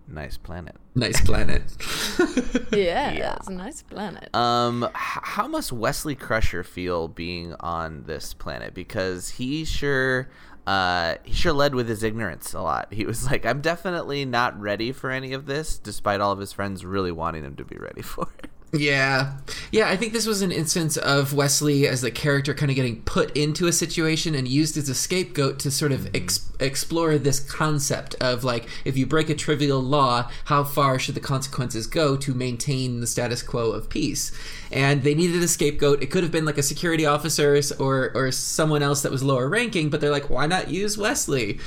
"Nice 0.09 0.37
planet." 0.37 0.77
nice 0.95 1.21
planet. 1.21 1.63
Yeah, 2.73 3.37
it's 3.37 3.49
a 3.49 3.53
nice 3.53 3.83
planet. 3.83 4.35
Um, 4.35 4.85
h- 4.85 4.91
how 4.95 5.47
must 5.49 5.73
Wesley 5.73 6.15
Crusher 6.15 6.63
feel 6.65 7.09
being 7.09 7.55
on 7.61 8.05
this 8.05 8.35
planet? 8.35 8.75
Because 8.75 9.31
he 9.31 9.65
sure, 9.65 10.29
uh, 10.67 11.17
he 11.25 11.33
sure 11.33 11.53
led 11.53 11.75
with 11.75 11.89
his 11.89 12.03
ignorance 12.03 12.53
a 12.55 12.61
lot. 12.61 12.93
He 12.93 13.05
was 13.05 13.27
like, 13.31 13.47
"I'm 13.47 13.61
definitely 13.61 14.25
not 14.25 14.59
ready 14.61 14.93
for 14.93 15.11
any 15.11 15.33
of 15.33 15.47
this," 15.47 15.79
despite 15.79 16.21
all 16.21 16.33
of 16.33 16.39
his 16.39 16.53
friends 16.53 16.85
really 16.85 17.13
wanting 17.13 17.45
him 17.45 17.57
to 17.57 17.65
be 17.65 17.77
ready 17.77 18.03
for 18.03 18.29
it. 18.43 18.51
Yeah. 18.73 19.33
Yeah, 19.73 19.89
I 19.89 19.97
think 19.97 20.13
this 20.13 20.27
was 20.27 20.43
an 20.43 20.53
instance 20.53 20.99
of 20.99 21.33
Wesley 21.33 21.89
as 21.89 22.03
the 22.03 22.11
character 22.11 22.53
kind 22.53 22.71
of 22.71 22.77
getting 22.77 23.01
put 23.03 23.35
into 23.35 23.67
a 23.67 23.73
situation 23.73 24.35
and 24.35 24.47
used 24.47 24.77
as 24.77 24.91
a 24.91 24.95
scapegoat 24.95 25.59
to 25.61 25.71
sort 25.71 25.91
of 25.91 26.01
mm-hmm. 26.01 26.17
ex- 26.17 26.51
explore 26.61 27.17
this 27.17 27.41
concept 27.41 28.15
of 28.17 28.45
like, 28.45 28.69
if 28.85 28.95
you 28.95 29.07
break 29.07 29.31
a 29.31 29.35
trivial 29.35 29.81
law, 29.81 30.31
how 30.47 30.65
far 30.65 30.99
should 30.99 31.15
the 31.15 31.21
consequences 31.21 31.87
go 31.87 32.15
to 32.19 32.35
maintain 32.35 33.01
the 33.01 33.07
status 33.07 33.43
quo 33.43 33.71
of 33.71 33.89
peace? 33.89 34.33
And 34.71 35.03
they 35.03 35.15
needed 35.15 35.43
a 35.43 35.49
scapegoat. 35.49 36.03
It 36.03 36.11
could 36.11 36.23
have 36.23 36.33
been 36.33 36.45
like 36.45 36.59
a 36.59 36.63
security 36.63 37.07
officer 37.07 37.59
or, 37.79 38.13
or 38.15 38.31
someone 38.33 38.83
else 38.83 39.01
that 39.01 39.13
was 39.13 39.23
lower 39.23 39.49
ranking, 39.49 39.89
but 39.89 40.03
they're 40.03 40.11
like, 40.11 40.29
why 40.29 40.47
not 40.47 40.69
use 40.69 40.99
Wesley? 40.99 41.59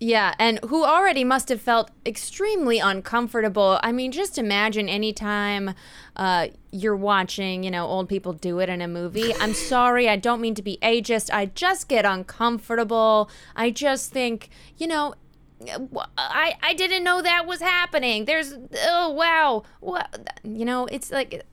Yeah, 0.00 0.34
and 0.38 0.58
who 0.66 0.84
already 0.84 1.24
must 1.24 1.48
have 1.48 1.60
felt 1.60 1.90
extremely 2.04 2.78
uncomfortable. 2.78 3.78
I 3.82 3.92
mean, 3.92 4.12
just 4.12 4.38
imagine 4.38 4.88
anytime 4.88 5.74
uh, 6.16 6.48
you're 6.72 6.96
watching, 6.96 7.62
you 7.62 7.70
know, 7.70 7.86
old 7.86 8.08
people 8.08 8.32
do 8.32 8.58
it 8.58 8.68
in 8.68 8.80
a 8.80 8.88
movie. 8.88 9.32
I'm 9.36 9.54
sorry, 9.72 10.08
I 10.08 10.16
don't 10.16 10.40
mean 10.40 10.54
to 10.56 10.62
be 10.62 10.78
ageist. 10.82 11.32
I 11.32 11.46
just 11.46 11.88
get 11.88 12.04
uncomfortable. 12.04 13.30
I 13.54 13.70
just 13.70 14.12
think, 14.12 14.50
you 14.76 14.86
know, 14.86 15.14
I 16.18 16.54
I 16.62 16.74
didn't 16.74 17.04
know 17.04 17.22
that 17.22 17.46
was 17.46 17.60
happening. 17.60 18.24
There's 18.24 18.54
oh 18.86 19.10
wow, 19.10 19.62
what 19.80 20.36
you 20.42 20.64
know? 20.64 20.86
It's 20.86 21.10
like 21.10 21.46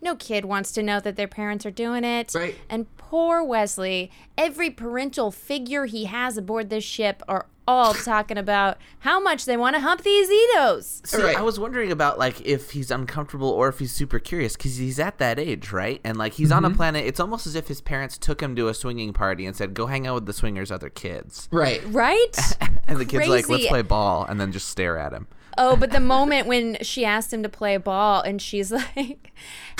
no 0.00 0.14
kid 0.16 0.44
wants 0.44 0.72
to 0.72 0.82
know 0.82 1.00
that 1.00 1.16
their 1.16 1.28
parents 1.28 1.66
are 1.66 1.70
doing 1.70 2.04
it. 2.04 2.34
Right. 2.34 2.56
And 2.70 2.86
poor 2.96 3.42
Wesley, 3.42 4.10
every 4.36 4.70
parental 4.70 5.30
figure 5.30 5.86
he 5.86 6.04
has 6.04 6.36
aboard 6.38 6.70
this 6.70 6.84
ship 6.84 7.22
are 7.28 7.46
all 7.68 7.92
talking 7.92 8.38
about 8.38 8.78
how 9.00 9.20
much 9.20 9.44
they 9.44 9.56
want 9.56 9.76
to 9.76 9.80
hump 9.80 10.02
these 10.02 10.30
Edos. 10.30 11.06
See, 11.06 11.22
Right. 11.22 11.36
I 11.36 11.42
was 11.42 11.60
wondering 11.60 11.92
about 11.92 12.18
like 12.18 12.40
if 12.40 12.70
he's 12.70 12.90
uncomfortable 12.90 13.50
or 13.50 13.68
if 13.68 13.78
he's 13.78 13.92
super 13.92 14.18
curious 14.18 14.56
because 14.56 14.78
he's 14.78 14.98
at 14.98 15.18
that 15.18 15.38
age, 15.38 15.70
right? 15.70 16.00
And 16.02 16.16
like 16.16 16.32
he's 16.32 16.50
on 16.50 16.64
a 16.64 16.68
mm-hmm. 16.68 16.76
planet. 16.78 17.04
It's 17.04 17.20
almost 17.20 17.46
as 17.46 17.54
if 17.54 17.68
his 17.68 17.82
parents 17.82 18.16
took 18.16 18.40
him 18.40 18.56
to 18.56 18.68
a 18.68 18.74
swinging 18.74 19.12
party 19.12 19.44
and 19.44 19.54
said, 19.54 19.74
"Go 19.74 19.86
hang 19.86 20.06
out 20.06 20.14
with 20.14 20.26
the 20.26 20.32
swingers' 20.32 20.72
other 20.72 20.88
kids." 20.88 21.48
Right. 21.52 21.82
Right? 21.86 22.34
And 22.88 22.98
the 22.98 23.04
kid's 23.04 23.28
like, 23.28 23.50
"Let's 23.50 23.66
play 23.66 23.82
ball," 23.82 24.24
and 24.24 24.40
then 24.40 24.50
just 24.50 24.70
stare 24.70 24.96
at 24.96 25.12
him. 25.12 25.26
Oh, 25.60 25.76
but 25.76 25.90
the 25.90 26.00
moment 26.00 26.46
when 26.46 26.76
she 26.82 27.04
asked 27.04 27.32
him 27.32 27.42
to 27.42 27.48
play 27.48 27.76
ball 27.76 28.22
and 28.22 28.40
she's 28.40 28.70
like, 28.96 29.32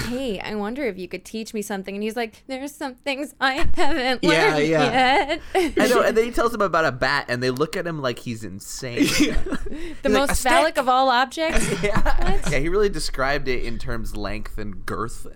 Hey, 0.02 0.38
I 0.40 0.54
wonder 0.54 0.84
if 0.84 0.98
you 0.98 1.08
could 1.08 1.24
teach 1.24 1.54
me 1.54 1.62
something. 1.62 1.94
And 1.94 2.02
he's 2.02 2.16
like, 2.16 2.42
There's 2.46 2.74
some 2.74 2.94
things 2.96 3.34
I 3.40 3.66
haven't 3.76 4.22
Yeah, 4.24 4.54
learned 4.54 4.66
yeah. 4.66 5.38
yet. 5.54 5.74
I 5.78 5.86
know, 5.88 6.02
and 6.02 6.16
then 6.16 6.24
he 6.24 6.30
tells 6.38 6.52
him 6.54 6.60
about 6.60 6.84
a 6.84 6.92
bat, 6.92 7.26
and 7.28 7.42
they 7.42 7.50
look 7.50 7.76
at 7.76 7.86
him 7.86 8.02
like 8.02 8.18
he's 8.18 8.44
insane. 8.44 9.04
the 9.06 9.36
like, 10.04 10.12
most 10.12 10.30
"A 10.32 10.34
stick." 10.34 10.50
phallic 10.52 10.76
of 10.78 10.88
all 10.88 11.08
objects. 11.08 11.66
yeah. 11.82 12.40
yeah, 12.50 12.58
he 12.58 12.68
really 12.68 12.88
described 12.88 13.48
it 13.48 13.62
in 13.64 13.78
terms 13.78 14.16
length 14.16 14.58
and 14.58 14.84
girth. 14.84 15.26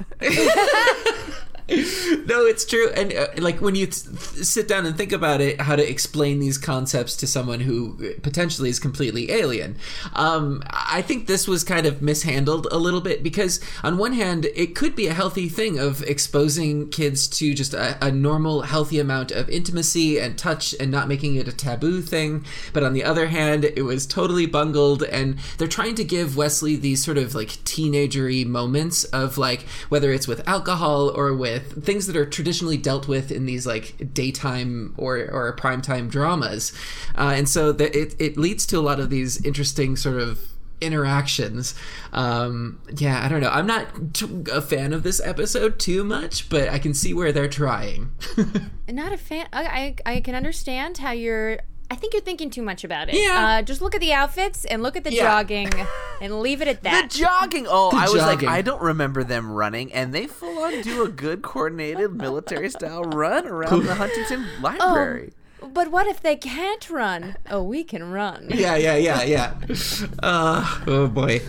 no, 1.69 2.45
it's 2.45 2.65
true. 2.65 2.91
And 2.91 3.13
uh, 3.13 3.29
like 3.39 3.61
when 3.61 3.77
you 3.77 3.91
sit 3.91 4.67
down 4.67 4.85
and 4.85 4.97
think 4.97 5.13
about 5.13 5.41
it, 5.41 5.61
how 5.61 5.77
to 5.77 5.89
explain 5.89 6.41
these 6.41 6.59
concepts 6.59 7.17
to 7.19 7.27
someone 7.27 7.61
who 7.61 8.15
potentially 8.23 8.69
is 8.69 8.81
completely 8.81 9.31
alien, 9.31 9.77
um, 10.15 10.63
I 10.71 11.03
think 11.03 11.29
this 11.29 11.47
was 11.47 11.63
kind 11.63 11.87
of 11.87 12.03
mishandled 12.03 12.67
a 12.73 12.79
little 12.79 13.01
bit 13.01 13.23
because, 13.23 13.61
on 13.85 13.97
one 13.97 14.13
hand, 14.13 14.47
it 14.57 14.75
could 14.75 14.97
be 14.97 15.07
a 15.07 15.15
healthy 15.15 15.49
thing 15.49 15.79
of 15.79 16.03
exposing 16.03 16.89
kids 16.89 17.29
to 17.29 17.55
just 17.55 17.75
a, 17.75 17.97
a 18.05 18.11
normal, 18.11 18.63
healthy 18.63 18.99
amount 18.99 19.31
of 19.31 19.49
intimacy 19.49 20.19
and 20.19 20.37
touch 20.37 20.75
and 20.81 20.91
not 20.91 21.07
making 21.07 21.37
it 21.37 21.47
a 21.47 21.53
taboo 21.53 22.03
thing. 22.03 22.45
But 22.73 22.83
on 22.83 22.93
the 22.93 23.05
other 23.05 23.29
hand, 23.29 23.65
it 23.65 23.83
was 23.83 24.05
totally 24.05 24.47
bungled, 24.47 25.05
and 25.05 25.39
they're 25.59 25.69
trying 25.69 25.95
to 25.95 26.05
give 26.05 26.37
Wesley 26.37 26.75
these 26.75 27.05
sort 27.05 27.19
of 27.19 27.37
like 27.37 27.51
teenagery 27.65 28.45
moments 28.45 29.05
of 29.05 29.39
like 29.39 29.63
whether 29.89 30.13
it's 30.13 30.27
with 30.27 30.47
alcohol 30.49 31.09
or 31.09 31.33
with 31.33 31.52
things 31.61 32.07
that 32.07 32.17
are 32.17 32.27
traditionally 32.27 32.77
dealt 32.77 33.09
with 33.09 33.31
in 33.31 33.47
these 33.47 33.67
like 33.67 34.15
daytime 34.15 34.95
or 34.97 35.19
or 35.19 35.55
primetime 35.57 36.11
dramas, 36.11 36.73
uh, 37.17 37.33
and 37.35 37.49
so 37.49 37.73
that 37.73 37.95
it 37.95 38.15
it 38.19 38.37
leads 38.37 38.67
to 38.67 38.79
a 38.79 38.81
lot 38.81 39.01
of 39.01 39.11
these 39.11 39.45
interesting 39.45 39.97
sort 39.97 40.21
of 40.21 40.53
interactions. 40.83 41.75
Um, 42.13 42.81
yeah, 42.97 43.25
I 43.25 43.29
don't 43.29 43.41
know. 43.41 43.51
I'm 43.51 43.67
not 43.67 44.15
t- 44.15 44.45
a 44.53 44.61
fan 44.61 44.93
of 44.93 45.03
this 45.03 45.21
episode 45.25 45.79
too 45.79 46.05
much, 46.05 46.51
but 46.51 46.69
I 46.69 46.79
can 46.79 46.93
see 46.93 47.15
where 47.15 47.33
they're 47.33 47.49
trying. 47.49 48.11
Not 48.89 49.13
a 49.13 49.17
fan. 49.17 49.47
I, 49.53 49.95
I, 50.07 50.15
I 50.15 50.21
can 50.21 50.35
understand 50.35 50.99
how 50.99 51.13
you're. 51.13 51.61
I 51.93 51.95
think 51.95 52.15
you're 52.15 52.23
thinking 52.23 52.49
too 52.49 52.63
much 52.63 52.85
about 52.85 53.11
it. 53.11 53.17
Yeah. 53.17 53.59
Uh, 53.59 53.63
just 53.63 53.83
look 53.83 53.95
at 53.95 54.01
the 54.01 54.15
outfits 54.15 54.65
and 54.65 54.83
look 54.83 54.97
at 54.97 55.05
the 55.05 55.13
Yeah. 55.13 55.25
jogging 55.25 55.69
and 56.23 56.41
leave 56.41 56.63
it 56.63 56.69
at 56.69 56.83
that. 56.85 57.11
The 57.11 57.19
jogging. 57.19 57.67
Oh, 57.69 57.91
I 57.93 58.05
was 58.05 58.15
jogging. 58.15 58.49
like, 58.49 58.59
I 58.59 58.63
don't 58.63 58.81
remember 58.81 59.23
them 59.25 59.51
running, 59.53 59.93
and 59.93 60.15
they 60.15 60.27
full 60.27 60.59
on 60.63 60.81
do 60.81 61.05
a 61.05 61.09
good 61.11 61.43
coordinated 61.43 62.15
military 62.15 62.71
style 62.71 63.03
run 63.05 63.47
around 63.47 63.85
the 63.85 63.95
Huntington 63.97 64.47
Library. 64.63 65.35
but 65.75 65.91
what 65.91 66.07
if 66.07 66.23
they 66.23 66.35
can't 66.35 66.89
run? 66.89 67.37
Oh, 67.51 67.63
we 67.63 67.85
can 67.85 68.11
run. 68.11 68.49
yeah, 68.55 68.75
yeah, 68.77 68.97
yeah, 68.97 69.23
yeah. 69.23 69.55
Uh, 70.23 70.81
oh 70.87 71.09
boy. 71.09 71.41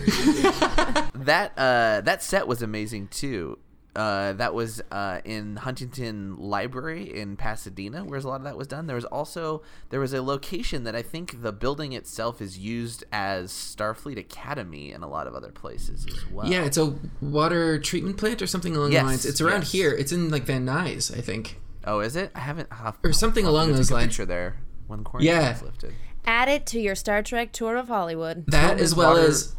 That 1.14 1.52
uh, 1.56 2.00
that 2.02 2.22
set 2.22 2.46
was 2.46 2.60
amazing 2.60 3.08
too. 3.08 3.58
Uh, 3.96 4.32
that 4.32 4.52
was 4.54 4.82
uh, 4.90 5.20
in 5.24 5.54
Huntington 5.56 6.36
Library 6.36 7.16
in 7.16 7.36
Pasadena, 7.36 8.04
where 8.04 8.18
a 8.18 8.22
lot 8.22 8.36
of 8.40 8.42
that 8.44 8.56
was 8.56 8.66
done. 8.66 8.88
There 8.88 8.96
was 8.96 9.04
also 9.04 9.62
there 9.90 10.00
was 10.00 10.12
a 10.12 10.20
location 10.20 10.82
that 10.82 10.96
I 10.96 11.02
think 11.02 11.42
the 11.42 11.52
building 11.52 11.92
itself 11.92 12.40
is 12.42 12.58
used 12.58 13.04
as 13.12 13.52
Starfleet 13.52 14.18
Academy 14.18 14.90
and 14.90 15.04
a 15.04 15.06
lot 15.06 15.28
of 15.28 15.34
other 15.34 15.52
places 15.52 16.06
as 16.08 16.28
well. 16.32 16.46
Yeah, 16.48 16.64
it's 16.64 16.76
a 16.76 16.96
water 17.20 17.78
treatment 17.78 18.16
plant 18.16 18.42
or 18.42 18.48
something 18.48 18.74
along 18.74 18.90
Yes, 18.90 19.02
the 19.02 19.06
lines. 19.06 19.26
It's 19.26 19.40
around 19.40 19.60
yes. 19.62 19.72
here. 19.72 19.92
It's 19.92 20.10
in 20.10 20.28
like 20.28 20.42
Van 20.42 20.66
Nuys, 20.66 21.16
I 21.16 21.20
think. 21.20 21.60
Oh, 21.86 22.00
is 22.00 22.16
it? 22.16 22.32
I 22.34 22.40
haven't. 22.40 22.68
I'll- 22.72 22.96
Or 23.04 23.12
something 23.12 23.44
I'll 23.44 23.52
along 23.52 23.72
those 23.74 23.90
a 23.90 23.94
lines. 23.94 24.06
Picture 24.08 24.26
there 24.26 24.56
when 24.88 25.04
quarantine 25.04 25.34
Yeah. 25.36 25.54
is 25.54 25.62
lifted. 25.62 25.94
Add 26.26 26.48
it 26.48 26.66
to 26.66 26.80
your 26.80 26.94
Star 26.96 27.22
Trek 27.22 27.52
tour 27.52 27.76
of 27.76 27.86
Hollywood. 27.88 28.46
That 28.48 28.60
Tillman 28.68 28.82
as 28.82 28.94
well 28.96 29.10
Water- 29.14 29.28
as 29.28 29.54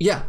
yeah. 0.00 0.22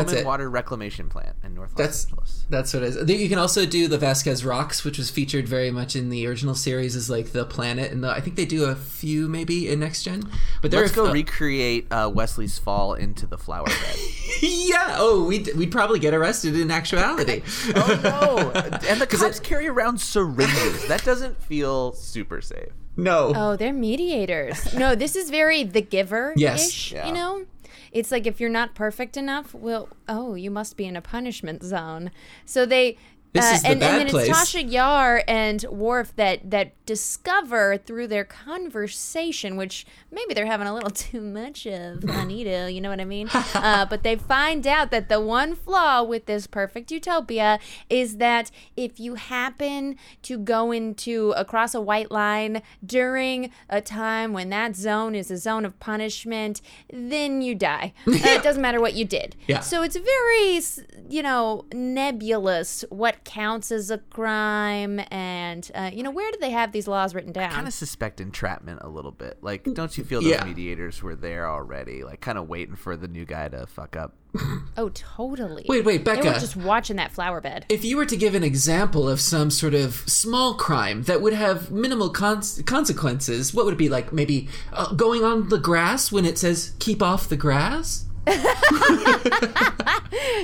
That's 0.00 0.12
it. 0.12 0.26
Water 0.26 0.48
Reclamation 0.50 1.08
Plant 1.08 1.36
in 1.44 1.54
North 1.54 1.70
Los 1.70 1.76
That's 1.78 2.04
Angeles. 2.06 2.46
that's 2.50 2.74
what 2.74 2.82
it 2.82 2.96
is. 2.96 3.10
You 3.20 3.28
can 3.28 3.38
also 3.38 3.66
do 3.66 3.88
the 3.88 3.98
Vasquez 3.98 4.44
Rocks, 4.44 4.84
which 4.84 4.98
was 4.98 5.10
featured 5.10 5.46
very 5.48 5.70
much 5.70 5.94
in 5.96 6.08
the 6.10 6.26
original 6.26 6.54
series 6.54 6.96
as 6.96 7.08
like 7.10 7.32
the 7.32 7.44
planet, 7.44 7.92
and 7.92 8.02
the, 8.04 8.10
I 8.10 8.20
think 8.20 8.36
they 8.36 8.44
do 8.46 8.64
a 8.64 8.74
few 8.74 9.28
maybe 9.28 9.68
in 9.68 9.80
Next 9.80 10.02
Gen. 10.02 10.22
But 10.60 10.70
there 10.70 10.80
Let's 10.80 10.92
are 10.92 10.96
go 10.96 11.06
uh, 11.08 11.12
recreate 11.12 11.86
uh, 11.92 12.10
Wesley's 12.14 12.58
fall 12.58 12.94
into 12.94 13.26
the 13.26 13.38
flower 13.38 13.66
bed. 13.66 13.96
yeah. 14.42 14.96
Oh, 14.98 15.24
we'd 15.26 15.54
we'd 15.56 15.72
probably 15.72 15.98
get 15.98 16.14
arrested 16.14 16.58
in 16.58 16.70
actuality. 16.70 17.42
oh 17.76 18.00
no! 18.02 18.78
And 18.88 19.00
the 19.00 19.06
cops 19.06 19.40
carry 19.40 19.68
around 19.68 20.00
syringes. 20.00 20.88
That 20.88 21.04
doesn't 21.04 21.40
feel 21.42 21.92
super 21.92 22.40
safe. 22.40 22.70
no. 22.96 23.32
Oh, 23.34 23.56
they're 23.56 23.72
mediators. 23.72 24.74
No, 24.74 24.94
this 24.94 25.16
is 25.16 25.30
very 25.30 25.62
the 25.64 25.80
giver 25.82 26.32
ish, 26.32 26.40
Yes. 26.40 26.92
Yeah. 26.92 27.06
you 27.06 27.12
know? 27.12 27.44
It's 27.92 28.10
like 28.10 28.26
if 28.26 28.40
you're 28.40 28.50
not 28.50 28.74
perfect 28.74 29.16
enough, 29.16 29.54
well, 29.54 29.88
oh, 30.08 30.34
you 30.34 30.50
must 30.50 30.76
be 30.76 30.86
in 30.86 30.96
a 30.96 31.02
punishment 31.02 31.62
zone. 31.62 32.10
So 32.44 32.66
they 32.66 32.96
This 33.32 33.44
uh, 33.44 33.54
is 33.54 33.62
the 33.62 33.68
and, 33.68 33.80
bad 33.80 33.90
and 33.92 34.00
then 34.00 34.08
place. 34.08 34.28
it's 34.28 34.52
Tasha 34.52 34.70
Yar 34.70 35.24
and 35.26 35.62
Worf 35.70 36.14
that 36.16 36.50
that 36.50 36.74
discover 36.84 37.78
through 37.78 38.06
their 38.08 38.24
conversation, 38.24 39.56
which 39.56 39.86
maybe 40.10 40.34
they're 40.34 40.46
having 40.46 40.66
a 40.66 40.74
little 40.74 40.90
too 41.08 41.20
much 41.20 41.66
of 41.66 42.08
on 42.10 42.30
Edo, 42.30 42.66
you 42.66 42.80
know 42.80 42.90
what 42.90 43.00
I 43.00 43.04
mean? 43.04 43.28
uh, 43.54 43.86
but 43.86 44.02
they 44.02 44.16
find 44.16 44.66
out 44.66 44.90
that 44.90 45.08
the 45.08 45.20
one 45.20 45.54
flaw 45.54 46.02
with 46.02 46.26
this 46.26 46.46
perfect 46.46 46.90
utopia 46.90 47.58
is 47.88 48.18
that 48.18 48.50
if 48.76 49.00
you 49.00 49.14
happen 49.14 49.96
to 50.22 50.36
go 50.38 50.70
into 50.70 51.32
across 51.36 51.74
a 51.74 51.80
white 51.80 52.10
line 52.10 52.62
during 52.84 53.50
a 53.70 53.80
time 53.80 54.32
when 54.32 54.50
that 54.50 54.76
zone 54.76 55.14
is 55.14 55.30
a 55.30 55.38
zone 55.38 55.64
of 55.64 55.78
punishment, 55.80 56.60
then 56.92 57.40
you 57.42 57.54
die. 57.54 57.92
Uh, 58.22 58.28
it 58.28 58.42
doesn't 58.42 58.62
matter 58.62 58.80
what 58.80 58.94
you 58.94 59.04
did. 59.04 59.34
Yeah. 59.48 59.60
So 59.60 59.82
it's 59.82 59.96
very, 59.96 60.60
you 61.08 61.22
know, 61.22 61.64
nebulous 61.72 62.84
what 62.88 63.21
counts 63.24 63.70
as 63.72 63.90
a 63.90 63.98
crime, 63.98 65.00
and 65.10 65.70
uh, 65.74 65.90
you 65.92 66.02
know, 66.02 66.10
where 66.10 66.30
do 66.32 66.38
they 66.40 66.50
have 66.50 66.72
these 66.72 66.86
laws 66.88 67.14
written 67.14 67.32
down? 67.32 67.50
kind 67.52 67.66
of 67.68 67.74
suspect 67.74 68.20
entrapment 68.20 68.80
a 68.82 68.88
little 68.88 69.10
bit. 69.12 69.38
Like, 69.42 69.64
don't 69.74 69.96
you 69.96 70.04
feel 70.04 70.20
those 70.20 70.30
Yeah. 70.30 70.44
mediators 70.44 71.02
were 71.02 71.14
there 71.16 71.48
already? 71.48 72.04
Like, 72.04 72.20
kind 72.20 72.38
of 72.38 72.48
waiting 72.48 72.76
for 72.76 72.96
the 72.96 73.08
new 73.08 73.24
guy 73.24 73.48
to 73.48 73.66
fuck 73.66 73.96
up. 73.96 74.14
oh, 74.78 74.88
totally. 74.94 75.64
Wait, 75.68 75.84
wait, 75.84 76.04
They 76.06 76.16
were 76.16 76.22
Becca. 76.22 76.40
just 76.40 76.56
watching 76.56 76.96
that 76.96 77.12
flower 77.12 77.40
bed. 77.42 77.66
If 77.68 77.84
you 77.84 77.98
were 77.98 78.06
to 78.06 78.16
give 78.16 78.34
an 78.34 78.42
example 78.42 79.06
of 79.08 79.20
some 79.20 79.50
sort 79.50 79.74
of 79.74 79.94
small 80.08 80.54
crime 80.54 81.02
that 81.02 81.20
would 81.20 81.34
have 81.34 81.70
minimal 81.70 82.08
cons- 82.08 82.62
consequences, 82.64 83.52
what 83.52 83.66
would 83.66 83.74
it 83.74 83.78
be 83.78 83.90
like? 83.90 84.12
Maybe 84.12 84.48
uh, 84.72 84.94
going 84.94 85.22
on 85.22 85.48
the 85.50 85.58
grass 85.58 86.10
when 86.10 86.24
it 86.24 86.38
says 86.38 86.72
"keep 86.78 87.02
off 87.02 87.28
the 87.28 87.36
grass." 87.36 88.06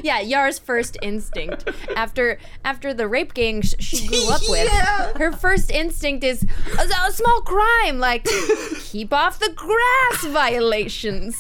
Yeah, 0.03 0.21
Yar's 0.21 0.59
first 0.59 0.97
instinct 1.03 1.69
after 1.95 2.39
after 2.65 2.95
the 2.95 3.07
rape 3.09 3.35
gang 3.35 3.63
sh- 3.63 3.75
she 3.79 4.07
grew 4.07 4.29
up 4.31 4.41
with, 4.49 4.65
Yeah. 4.73 5.13
her 5.19 5.33
first 5.33 5.71
instinct 5.71 6.25
is 6.25 6.45
a, 6.79 6.83
a 7.09 7.13
small 7.13 7.41
crime 7.43 7.99
like 7.99 8.25
keep 8.81 9.13
off 9.13 9.39
the 9.39 9.53
grass 9.55 10.25
violations. 10.33 11.37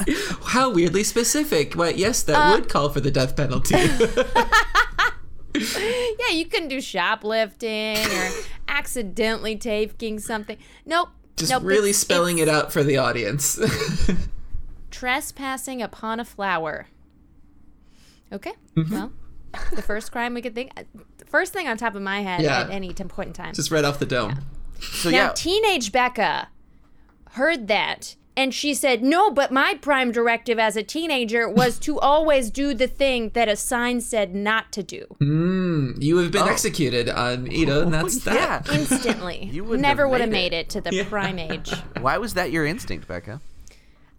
How 0.46 0.70
weirdly 0.70 1.04
specific. 1.04 1.76
But 1.76 1.96
yes, 1.98 2.22
that 2.24 2.36
Uh, 2.36 2.52
would 2.56 2.68
call 2.68 2.88
for 2.90 3.00
the 3.00 3.10
death 3.10 3.34
penalty. 3.36 3.74
Yeah, 5.54 6.30
you 6.32 6.46
can 6.46 6.68
do 6.68 6.80
shoplifting 6.80 7.96
or 7.98 8.30
accidentally 8.68 9.56
taking 9.56 10.18
something. 10.18 10.56
Nope. 10.84 11.08
Just 11.36 11.50
nope, 11.52 11.62
really 11.64 11.90
it's- 11.90 11.98
spelling 12.00 12.38
it's 12.38 12.48
it 12.48 12.54
out 12.54 12.72
for 12.72 12.82
the 12.84 12.98
audience. 12.98 13.58
Trespassing 14.98 15.80
upon 15.80 16.18
a 16.18 16.24
flower. 16.24 16.88
Okay. 18.32 18.52
Mm-hmm. 18.76 18.92
Well, 18.92 19.12
the 19.72 19.80
first 19.82 20.10
crime 20.10 20.34
we 20.34 20.42
could 20.42 20.54
think. 20.56 20.72
First 21.26 21.52
thing 21.52 21.68
on 21.68 21.76
top 21.76 21.94
of 21.94 22.02
my 22.02 22.22
head 22.22 22.42
Yeah. 22.42 22.62
at 22.62 22.70
any 22.70 22.92
t- 22.92 23.04
point 23.04 23.28
in 23.28 23.32
time. 23.32 23.54
Just 23.54 23.70
right 23.70 23.84
off 23.84 24.00
the 24.00 24.06
dome. 24.06 24.40
So 24.80 25.10
now, 25.10 25.16
yeah, 25.16 25.32
teenage 25.34 25.92
Becca 25.92 26.48
heard 27.32 27.68
that. 27.68 28.16
And 28.36 28.52
she 28.54 28.74
said, 28.74 29.02
No, 29.02 29.30
but 29.30 29.50
my 29.52 29.74
prime 29.80 30.10
directive 30.12 30.58
as 30.58 30.76
a 30.76 30.82
teenager 30.82 31.48
was 31.48 31.78
to 31.80 31.98
always 32.12 32.50
do 32.50 32.74
the 32.74 32.86
thing 32.88 33.30
that 33.34 33.48
a 33.48 33.54
sign 33.56 34.00
said 34.00 34.34
not 34.34 34.72
to 34.72 34.82
do. 34.82 35.06
Mm, 35.20 36.02
you 36.02 36.16
have 36.18 36.32
been 36.32 36.42
Oh. 36.42 36.46
executed 36.46 37.08
on 37.08 37.50
Edo, 37.52 37.82
and 37.82 37.94
that's 37.94 38.18
that. 38.24 38.34
yeah. 38.34 38.62
Instantly. 38.74 39.48
You 39.52 39.62
wouldn't 39.64 39.82
Never 39.82 40.08
would 40.08 40.20
have 40.20 40.30
made 40.30 40.52
made 40.52 40.56
it. 40.56 40.66
it 40.66 40.70
to 40.70 40.80
the 40.80 40.94
Yeah. 40.94 41.08
prime 41.08 41.38
age. 41.38 41.72
Why 42.00 42.18
was 42.18 42.34
that 42.34 42.50
your 42.50 42.66
instinct, 42.66 43.06
Becca? 43.08 43.40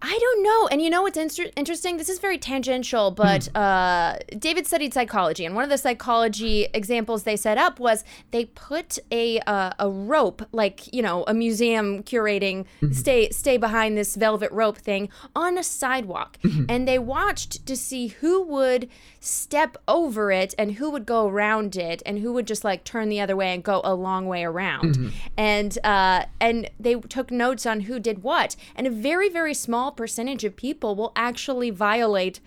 I 0.02 0.18
don't 0.18 0.44
know. 0.44 0.68
And 0.72 0.82
you 0.82 0.90
know 0.90 1.02
what's 1.02 1.18
inter- 1.18 1.52
interesting? 1.58 1.98
This 1.98 2.08
is 2.08 2.20
very 2.20 2.38
tangential, 2.38 3.12
but 3.12 3.54
uh, 3.56 4.18
David 4.38 4.66
studied 4.66 4.94
psychology, 4.94 5.46
and 5.46 5.56
one 5.56 5.64
of 5.66 5.70
the 5.70 5.78
psychology 5.78 6.68
examples 6.74 7.24
they 7.24 7.36
set 7.36 7.58
up 7.58 7.80
was 7.80 8.06
they 8.32 8.46
put 8.46 8.98
a 9.12 9.40
uh, 9.42 9.72
a 9.78 9.90
rope, 9.90 10.42
like 10.54 10.92
you 10.94 11.02
know, 11.02 11.26
a 11.28 11.34
museum 11.34 12.02
curating 12.04 12.66
stay 12.94 13.30
stay 13.30 13.58
behind 13.58 13.98
this 13.98 14.16
velvet 14.16 14.52
rope 14.54 14.78
thing 14.78 15.10
on 15.36 15.58
a 15.58 15.64
sidewalk, 15.64 16.38
and 16.70 16.88
they 16.88 16.98
watched 17.00 17.66
to 17.66 17.76
see 17.76 18.08
who 18.08 18.42
would 18.44 18.88
step 19.20 19.76
over 19.88 20.32
it 20.32 20.56
and 20.58 20.74
who 20.74 20.90
would 20.90 21.06
go 21.06 21.28
around 21.28 21.76
it 21.76 22.02
and 22.06 22.20
who 22.20 22.32
would 22.32 22.48
just 22.48 22.64
like 22.64 22.86
turn 22.86 23.10
the 23.10 23.20
other 23.20 23.36
way 23.36 23.54
and 23.54 23.64
go 23.66 23.82
a 23.84 23.94
long 23.94 24.28
way 24.28 24.46
around. 24.46 25.12
And 25.38 25.78
uh, 25.84 26.24
and 26.40 26.70
they 26.80 26.96
took 26.96 27.32
notes 27.32 27.66
on 27.66 27.82
who 27.82 28.00
did 28.00 28.24
what. 28.24 28.56
And 28.78 28.88
a 28.88 28.90
very 28.90 29.28
very 29.30 29.54
small 29.54 29.89
percentage 29.92 30.44
of 30.44 30.56
people 30.56 30.96
will 30.96 31.12
actually 31.16 31.70
violate 31.70 32.40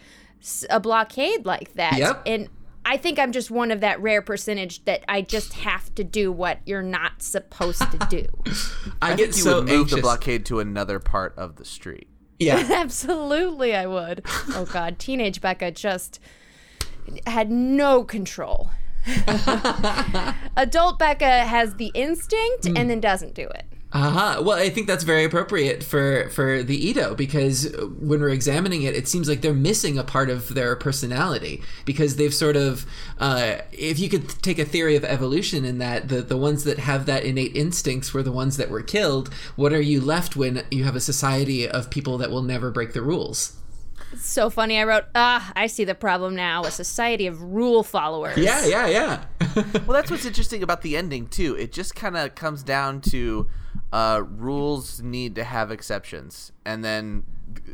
a 0.70 0.80
blockade 0.80 1.46
like 1.46 1.74
that 1.74 1.96
Yep. 1.98 2.22
and 2.26 2.48
I 2.84 2.96
think 2.96 3.20
I'm 3.20 3.30
just 3.30 3.48
one 3.48 3.70
of 3.70 3.80
that 3.80 4.00
rare 4.02 4.22
percentage 4.22 4.84
that 4.86 5.04
I 5.06 5.22
just 5.22 5.52
have 5.52 5.94
to 5.94 6.02
do 6.02 6.32
what 6.32 6.58
you're 6.66 6.82
not 6.82 7.22
supposed 7.22 7.80
to 7.92 7.98
do. 8.10 8.26
I, 9.00 9.12
I 9.12 9.16
get 9.16 9.26
think 9.26 9.36
you 9.36 9.42
so 9.42 9.54
would 9.60 9.68
move 9.68 9.78
anxious. 9.82 9.94
the 9.96 10.02
blockade 10.02 10.44
to 10.46 10.58
another 10.58 10.98
part 10.98 11.32
of 11.38 11.54
the 11.56 11.64
street. 11.64 12.08
Yeah. 12.40 12.56
Absolutely, 12.72 13.76
I 13.76 13.86
would. 13.86 14.22
Oh 14.48 14.64
God, 14.72 14.98
teenage 14.98 15.40
Becca 15.40 15.70
just 15.70 16.18
had 17.24 17.52
no 17.52 18.02
control. 18.02 18.70
Adult 20.56 20.98
Becca 20.98 21.44
has 21.44 21.74
the 21.76 21.90
instinct 21.94 22.66
and 22.66 22.90
then 22.90 23.00
doesn't 23.00 23.34
do 23.34 23.42
it. 23.48 23.64
Uh-huh. 23.92 24.42
Well, 24.42 24.56
I 24.56 24.70
think 24.70 24.86
that's 24.86 25.04
very 25.04 25.24
appropriate 25.24 25.84
for 25.84 26.30
for 26.30 26.62
the 26.62 26.88
Edo 26.88 27.14
because 27.14 27.70
when 27.98 28.20
we're 28.20 28.30
examining 28.30 28.82
it, 28.82 28.94
it 28.94 29.06
seems 29.06 29.28
like 29.28 29.42
they're 29.42 29.52
missing 29.52 29.98
a 29.98 30.04
part 30.04 30.30
of 30.30 30.54
their 30.54 30.74
personality 30.76 31.62
because 31.84 32.16
they've 32.16 32.32
sort 32.32 32.56
of, 32.56 32.86
uh, 33.18 33.58
if 33.70 33.98
you 33.98 34.08
could 34.08 34.28
take 34.42 34.58
a 34.58 34.64
theory 34.64 34.96
of 34.96 35.04
evolution 35.04 35.66
in 35.66 35.76
that 35.78 36.08
the 36.08 36.22
the 36.22 36.38
ones 36.38 36.64
that 36.64 36.78
have 36.78 37.04
that 37.04 37.24
innate 37.24 37.54
instincts 37.54 38.14
were 38.14 38.22
the 38.22 38.32
ones 38.32 38.56
that 38.56 38.70
were 38.70 38.82
killed. 38.82 39.32
What 39.56 39.74
are 39.74 39.80
you 39.80 40.00
left 40.00 40.36
when 40.36 40.64
you 40.70 40.84
have 40.84 40.96
a 40.96 41.00
society 41.00 41.68
of 41.68 41.90
people 41.90 42.16
that 42.18 42.30
will 42.30 42.42
never 42.42 42.70
break 42.70 42.94
the 42.94 43.02
rules? 43.02 43.58
So 44.16 44.50
funny. 44.50 44.78
I 44.78 44.84
wrote, 44.84 45.04
ah, 45.14 45.52
I 45.56 45.66
see 45.66 45.84
the 45.84 45.94
problem 45.94 46.34
now. 46.34 46.64
A 46.64 46.70
society 46.70 47.26
of 47.26 47.42
rule 47.42 47.82
followers. 47.82 48.36
Yeah, 48.36 48.66
yeah, 48.66 48.86
yeah. 48.86 49.24
Well, 49.86 49.94
that's 49.94 50.10
what's 50.10 50.24
interesting 50.24 50.62
about 50.62 50.80
the 50.80 50.96
ending 50.96 51.26
too. 51.26 51.54
It 51.56 51.72
just 51.72 51.94
kind 51.94 52.16
of 52.16 52.34
comes 52.34 52.62
down 52.62 53.02
to 53.02 53.48
uh, 53.92 54.22
rules 54.26 55.02
need 55.02 55.34
to 55.34 55.44
have 55.44 55.70
exceptions, 55.70 56.52
and 56.64 56.84
then 56.84 57.24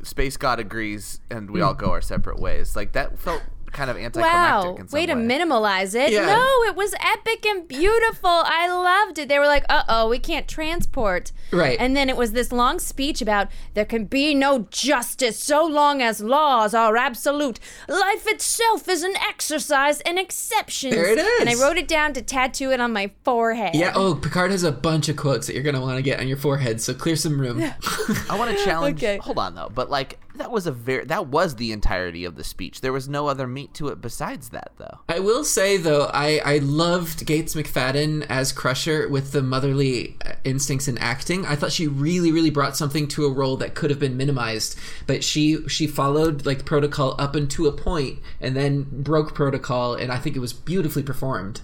Space 0.03 0.37
God 0.37 0.59
agrees, 0.59 1.21
and 1.31 1.51
we 1.51 1.61
all 1.61 1.75
go 1.75 1.93
our 1.93 2.01
separate 2.01 2.39
ways. 2.39 2.75
Like 2.75 2.93
that 2.93 3.19
felt 3.19 3.43
kind 3.73 3.91
of 3.91 3.97
anticlimactic. 3.97 4.71
Wow, 4.71 4.77
in 4.77 4.89
some 4.89 4.97
way 4.97 5.07
to 5.07 5.15
way. 5.15 5.21
minimalize 5.21 5.95
it. 5.95 6.13
Yeah. 6.13 6.27
No, 6.27 6.45
it 6.65 6.77
was 6.77 6.95
epic 7.01 7.47
and 7.47 7.67
beautiful. 7.67 8.31
I 8.31 8.69
loved 8.69 9.19
it. 9.19 9.29
They 9.29 9.39
were 9.39 9.47
like, 9.47 9.65
uh 9.69 9.85
oh, 9.89 10.09
we 10.09 10.19
can't 10.19 10.49
transport. 10.49 11.33
Right. 11.53 11.77
And 11.81 11.97
then 11.97 12.09
it 12.09 12.17
was 12.17 12.33
this 12.33 12.53
long 12.53 12.79
speech 12.79 13.23
about 13.23 13.49
there 13.75 13.85
can 13.85 14.05
be 14.05 14.35
no 14.35 14.67
justice 14.71 15.39
so 15.39 15.65
long 15.65 16.03
as 16.03 16.21
laws 16.21 16.75
are 16.75 16.97
absolute. 16.97 17.59
Life 17.89 18.27
itself 18.27 18.89
is 18.89 19.03
an 19.03 19.17
exercise 19.17 20.01
and 20.03 20.19
exceptions. 20.19 20.95
There 20.95 21.07
it 21.07 21.41
And 21.41 21.49
I 21.49 21.55
wrote 21.55 21.77
it 21.77 21.89
down 21.89 22.13
to 22.15 22.23
tattoo 22.23 22.71
it 22.71 22.81
on 22.81 22.93
my 22.93 23.11
forehead. 23.25 23.75
Yeah. 23.75 23.93
Oh, 23.95 24.15
Picard 24.15 24.51
has 24.51 24.63
a 24.63 24.73
bunch 24.73 25.09
of 25.09 25.17
quotes 25.17 25.47
that 25.47 25.55
you're 25.55 25.63
gonna 25.63 25.81
want 25.81 25.97
to 25.97 26.03
get 26.03 26.21
on 26.21 26.29
your 26.29 26.37
forehead. 26.37 26.81
So 26.81 26.95
clear 26.95 27.17
some 27.17 27.41
room. 27.41 27.59
I 28.31 28.37
want 28.39 28.57
to 28.57 28.65
challenge. 28.65 28.99
Okay. 28.99 29.19
Hold 29.19 29.39
on 29.39 29.55
though, 29.55 29.71
but 29.75 29.91
like 29.91 30.19
that 30.39 30.51
was 30.51 30.67
a 30.67 30.73
very 30.73 31.05
that 31.05 31.27
was 31.27 31.57
the 31.57 31.73
entirety 31.73 32.25
of 32.25 32.37
the 32.37 32.45
speech. 32.45 32.81
There 32.81 32.93
was 32.93 33.09
no 33.09 33.27
other 33.29 33.47
meat 33.47 33.75
to 33.75 33.89
it 33.89 34.01
besides 34.01 34.49
that, 34.51 34.73
though. 34.79 35.01
I 35.09 35.19
will 35.21 35.45
say 35.45 35.77
though, 35.77 36.11
I 36.13 36.41
I 36.45 36.59
loved 36.59 37.27
Gates 37.27 37.55
McFadden 37.55 38.27
as 38.29 38.53
Crusher 38.53 39.09
with 39.09 39.33
the 39.33 39.43
motherly 39.43 40.17
uh, 40.25 40.33
instincts 40.45 40.89
in 40.89 40.99
acting. 40.99 41.45
I 41.47 41.57
thought 41.57 41.73
she 41.73 41.87
really 41.87 42.33
really 42.33 42.51
brought 42.51 42.77
something 42.77 43.07
to 43.09 43.27
a 43.27 43.33
role 43.33 43.57
that 43.59 43.75
could 43.75 43.91
have 43.91 43.99
been 44.01 44.17
minimized, 44.17 44.79
but 45.07 45.23
she 45.23 45.69
she 45.69 45.87
followed 45.87 46.47
like 46.47 46.65
protocol 46.65 47.15
up 47.19 47.35
until 47.35 47.67
a 47.67 47.73
point 47.73 48.19
and 48.41 48.57
then 48.57 48.87
broke 48.91 49.35
protocol, 49.35 49.95
and 49.95 50.11
I 50.11 50.19
think 50.19 50.37
it 50.37 50.41
was 50.41 50.53
beautifully 50.53 51.03
performed. 51.03 51.61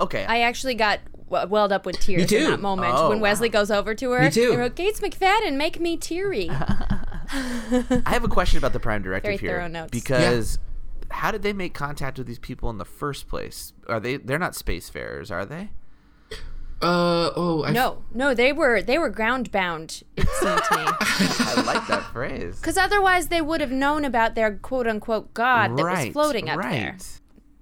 Okay, 0.00 0.24
I 0.24 0.40
actually 0.40 0.74
got 0.74 1.00
welled 1.28 1.72
up 1.72 1.86
with 1.86 1.98
tears 2.00 2.30
Me 2.30 2.38
in 2.38 2.50
that 2.50 2.60
moment 2.60 2.94
Oh, 2.96 3.08
when 3.08 3.20
Wesley 3.20 3.48
goes 3.48 3.70
over 3.70 3.94
to 3.94 4.10
her. 4.12 4.22
Me 4.22 4.30
too. 4.30 4.52
I 4.52 4.56
wrote, 4.56 4.76
Gates 4.76 5.00
McFadden, 5.00 5.56
make 5.56 5.80
me 5.80 5.96
teary. 5.96 6.50
I 8.06 8.10
have 8.12 8.24
a 8.24 8.28
question 8.28 8.58
about 8.58 8.72
the 8.72 8.80
Prime 8.80 9.02
Directive 9.02 9.28
Very 9.28 9.36
here 9.38 9.58
thorough 9.58 9.68
notes. 9.68 9.90
because 9.90 10.58
how 11.10 11.30
did 11.30 11.42
they 11.42 11.52
make 11.52 11.74
contact 11.74 12.18
with 12.18 12.26
these 12.26 12.38
people 12.38 12.70
in 12.70 12.78
the 12.78 12.84
first 12.84 13.28
place? 13.28 13.72
Are 13.88 14.00
they? 14.00 14.16
They're 14.16 14.38
not 14.38 14.52
spacefarers, 14.52 15.30
are 15.30 15.44
they? 15.44 15.70
Uh 16.82 17.30
oh, 17.36 17.64
I 17.64 17.70
no, 17.72 18.02
no, 18.12 18.34
they 18.34 18.52
were 18.52 18.82
they 18.82 18.98
were 18.98 19.08
ground 19.08 19.50
bound. 19.50 20.02
It 20.16 20.28
seemed 20.28 20.62
to 20.64 20.76
me. 20.76 20.84
I 21.00 21.62
like 21.64 21.86
that 21.88 22.02
phrase. 22.12 22.56
Because 22.60 22.76
otherwise, 22.76 23.28
they 23.28 23.40
would 23.40 23.60
have 23.60 23.70
known 23.70 24.04
about 24.04 24.34
their 24.34 24.56
quote 24.56 24.86
unquote 24.86 25.32
god 25.32 25.76
that 25.78 25.84
was 25.84 26.12
floating 26.12 26.50
up 26.50 26.60
there. 26.60 26.96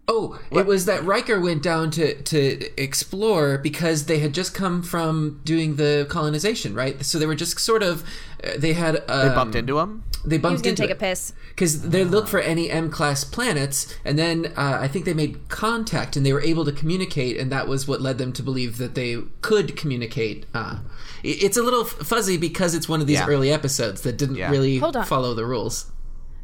Oh, 0.09 0.39
it 0.51 0.67
was 0.67 0.85
that 0.87 1.05
Riker 1.05 1.41
went 1.41 1.63
down 1.63 1.91
to 1.93 2.21
to 2.23 2.69
explore 2.83 3.57
because 3.57 4.07
they 4.07 4.19
had 4.19 4.35
just 4.35 4.53
come 4.53 4.83
from 4.83 5.41
doing 5.45 5.77
the 5.77 6.07
colonization, 6.11 6.75
right? 6.75 7.03
So 7.05 7.19
they 7.21 7.27
were 7.27 7.37
just 7.37 7.59
sort 7.61 7.83
of 7.85 8.03
uh, 8.43 8.51
they 8.59 8.73
had 8.73 8.97
um, 9.09 9.29
They 9.29 9.35
bumped 9.35 9.55
into 9.55 9.79
him. 9.79 10.03
They 10.25 10.37
He 10.37 10.43
was 10.43 10.53
bumped 10.55 10.67
into 10.67 10.83
take 10.83 10.91
a 10.91 10.95
piss. 10.97 11.33
because 11.51 11.89
they 11.89 12.05
looked 12.05 12.29
for 12.29 12.41
any 12.41 12.69
M 12.69 12.91
class 12.91 13.23
planets, 13.23 13.95
and 14.05 14.19
then 14.19 14.53
uh, 14.57 14.79
I 14.81 14.89
think 14.89 15.05
they 15.05 15.15
made 15.15 15.49
contact 15.49 16.17
and 16.17 16.27
they 16.27 16.33
were 16.33 16.43
able 16.43 16.65
to 16.65 16.73
communicate, 16.73 17.39
and 17.39 17.51
that 17.53 17.69
was 17.69 17.87
what 17.87 18.01
led 18.01 18.19
them 18.19 18.33
to 18.35 18.43
believe 18.43 18.79
that 18.79 18.97
they 18.97 19.19
could 19.41 19.77
communicate. 19.77 20.47
Uh, 20.53 20.79
it's 21.23 21.57
a 21.57 21.63
little 21.63 21.83
f- 21.85 21.91
fuzzy 21.91 22.37
because 22.37 22.75
it's 22.75 22.89
one 22.89 23.01
of 23.01 23.07
these 23.07 23.19
Yeah. 23.21 23.27
early 23.29 23.53
episodes 23.53 24.01
that 24.03 24.17
didn't 24.17 24.37
Yeah. 24.37 24.51
really 24.51 24.79
Hold 24.79 24.97
on. 24.97 25.05
follow 25.07 25.33
the 25.35 25.47
rules. 25.47 25.87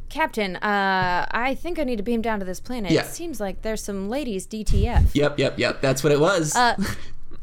Captain, 0.09 0.57
uh, 0.57 1.27
I 1.31 1.55
think 1.55 1.79
I 1.79 1.85
need 1.85 1.97
to 1.97 2.03
beam 2.03 2.23
down 2.23 2.39
to 2.39 2.45
this 2.45 2.61
planet. 2.61 2.91
Yeah. 2.91 3.03
It 3.03 3.07
seems 3.07 3.41
like 3.41 3.63
there's 3.63 3.83
some 3.83 4.09
ladies 4.09 4.47
DTF. 4.47 5.15
Yep, 5.15 5.39
yep, 5.39 5.59
yep. 5.59 5.81
That's 5.81 6.03
what 6.03 6.13
it 6.13 6.21
was. 6.21 6.57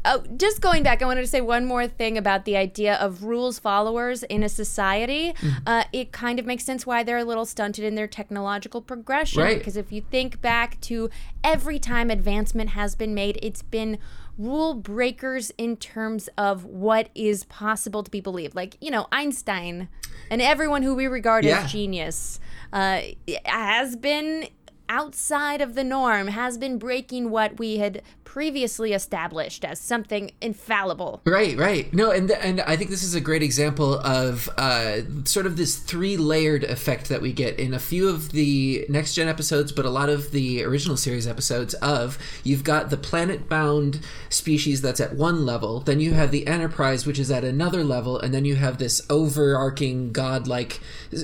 Oh, 0.08 0.22
just 0.36 0.60
going 0.60 0.84
back, 0.84 1.02
I 1.02 1.04
wanted 1.04 1.22
to 1.22 1.26
say 1.26 1.40
one 1.40 1.64
more 1.66 1.88
thing 1.88 2.16
about 2.16 2.44
the 2.44 2.56
idea 2.56 2.94
of 2.94 3.24
rules 3.24 3.58
followers 3.58 4.22
in 4.22 4.44
a 4.44 4.48
society. 4.48 5.32
Mm-hmm. 5.32 5.48
Uh, 5.66 5.82
it 5.92 6.12
kind 6.12 6.38
of 6.38 6.46
makes 6.46 6.62
sense 6.64 6.86
why 6.86 7.02
they're 7.02 7.18
a 7.18 7.24
little 7.24 7.44
stunted 7.44 7.84
in 7.84 7.96
their 7.96 8.06
technological 8.06 8.80
progression. 8.80 9.42
Right. 9.42 9.58
Because 9.58 9.76
if 9.76 9.90
you 9.90 10.02
think 10.02 10.40
back 10.40 10.80
to 10.82 11.10
every 11.42 11.80
time 11.80 12.08
advancement 12.08 12.70
has 12.70 12.94
been 12.94 13.14
made, 13.14 13.40
it's 13.42 13.62
been 13.62 13.98
rule 14.38 14.74
breakers 14.74 15.50
in 15.58 15.76
terms 15.76 16.28
of 16.38 16.64
what 16.64 17.08
is 17.16 17.42
possible 17.44 18.04
to 18.04 18.10
be 18.10 18.20
believed. 18.20 18.54
Like, 18.54 18.76
you 18.80 18.92
know, 18.92 19.08
Einstein 19.10 19.88
and 20.30 20.40
everyone 20.40 20.82
who 20.84 20.94
we 20.94 21.08
regard 21.08 21.44
Yeah. 21.44 21.64
as 21.64 21.72
genius 21.72 22.38
uh, 22.72 23.00
has 23.44 23.96
been 23.96 24.48
outside 24.88 25.60
of 25.60 25.74
the 25.74 25.84
norm, 25.84 26.28
has 26.28 26.58
been 26.58 26.78
breaking 26.78 27.30
what 27.30 27.58
we 27.58 27.78
had 27.78 28.02
previously 28.26 28.92
established 28.92 29.64
as 29.64 29.80
something 29.80 30.32
infallible. 30.42 31.22
Right, 31.24 31.56
right. 31.56 31.90
No, 31.94 32.10
and 32.10 32.30
and 32.30 32.60
I 32.60 32.76
think 32.76 32.90
this 32.90 33.02
is 33.02 33.14
a 33.14 33.20
great 33.20 33.42
example 33.42 33.94
of 34.00 34.50
uh, 34.58 34.98
sort 35.24 35.46
of 35.46 35.56
this 35.56 35.76
three 35.76 36.18
layered 36.18 36.64
effect 36.64 37.08
that 37.08 37.22
we 37.22 37.32
get 37.32 37.58
in 37.58 37.72
a 37.72 37.78
few 37.78 38.10
of 38.10 38.32
the 38.32 38.84
next 38.90 39.14
gen 39.14 39.28
episodes, 39.28 39.72
but 39.72 39.86
a 39.86 39.90
lot 39.90 40.10
of 40.10 40.32
the 40.32 40.62
original 40.64 40.98
series 40.98 41.26
episodes. 41.26 41.72
Of 41.74 42.18
you've 42.42 42.64
got 42.64 42.90
the 42.90 42.96
planet 42.96 43.48
bound 43.48 44.00
species 44.28 44.82
that's 44.82 45.00
at 45.00 45.14
one 45.14 45.46
level, 45.46 45.80
then 45.80 46.00
you 46.00 46.12
have 46.14 46.30
the 46.30 46.46
Enterprise, 46.46 47.06
which 47.06 47.18
is 47.18 47.30
at 47.30 47.44
another 47.44 47.84
level, 47.84 48.18
and 48.18 48.34
then 48.34 48.44
you 48.44 48.56
have 48.56 48.78
this 48.78 49.00
overarching 49.08 50.12
godlike 50.12 50.80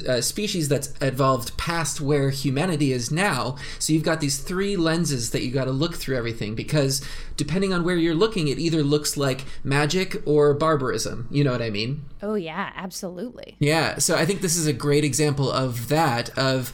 uh, 0.08 0.20
species 0.20 0.68
that's 0.68 0.94
evolved 1.00 1.56
past 1.56 2.00
where 2.00 2.30
humanity 2.30 2.92
is 2.92 3.10
now. 3.10 3.56
So 3.78 3.92
you've 3.92 4.02
got 4.04 4.20
these 4.20 4.38
three 4.38 4.76
lenses 4.76 5.30
that 5.32 5.42
you 5.42 5.50
got 5.50 5.64
to 5.64 5.72
look 5.72 5.96
through 5.96 6.16
everything 6.16 6.54
because 6.54 6.91
is 7.00 7.02
depending 7.42 7.72
on 7.72 7.83
where 7.83 7.96
you're 7.96 8.14
looking, 8.14 8.46
it 8.46 8.61
either 8.61 8.85
looks 8.85 9.16
like 9.16 9.44
magic 9.64 10.22
or 10.24 10.55
barbarism. 10.55 11.26
You 11.28 11.42
know 11.42 11.50
what 11.50 11.61
I 11.61 11.70
mean? 11.70 12.05
Oh, 12.22 12.37
yeah, 12.37 12.70
absolutely. 12.76 13.57
Yeah, 13.59 13.98
so 13.98 14.14
I 14.14 14.24
think 14.24 14.42
this 14.42 14.57
is 14.57 14.68
a 14.68 14.72
great 14.72 15.02
example 15.02 15.50
of 15.50 15.88
that. 15.88 16.31
Of 16.38 16.72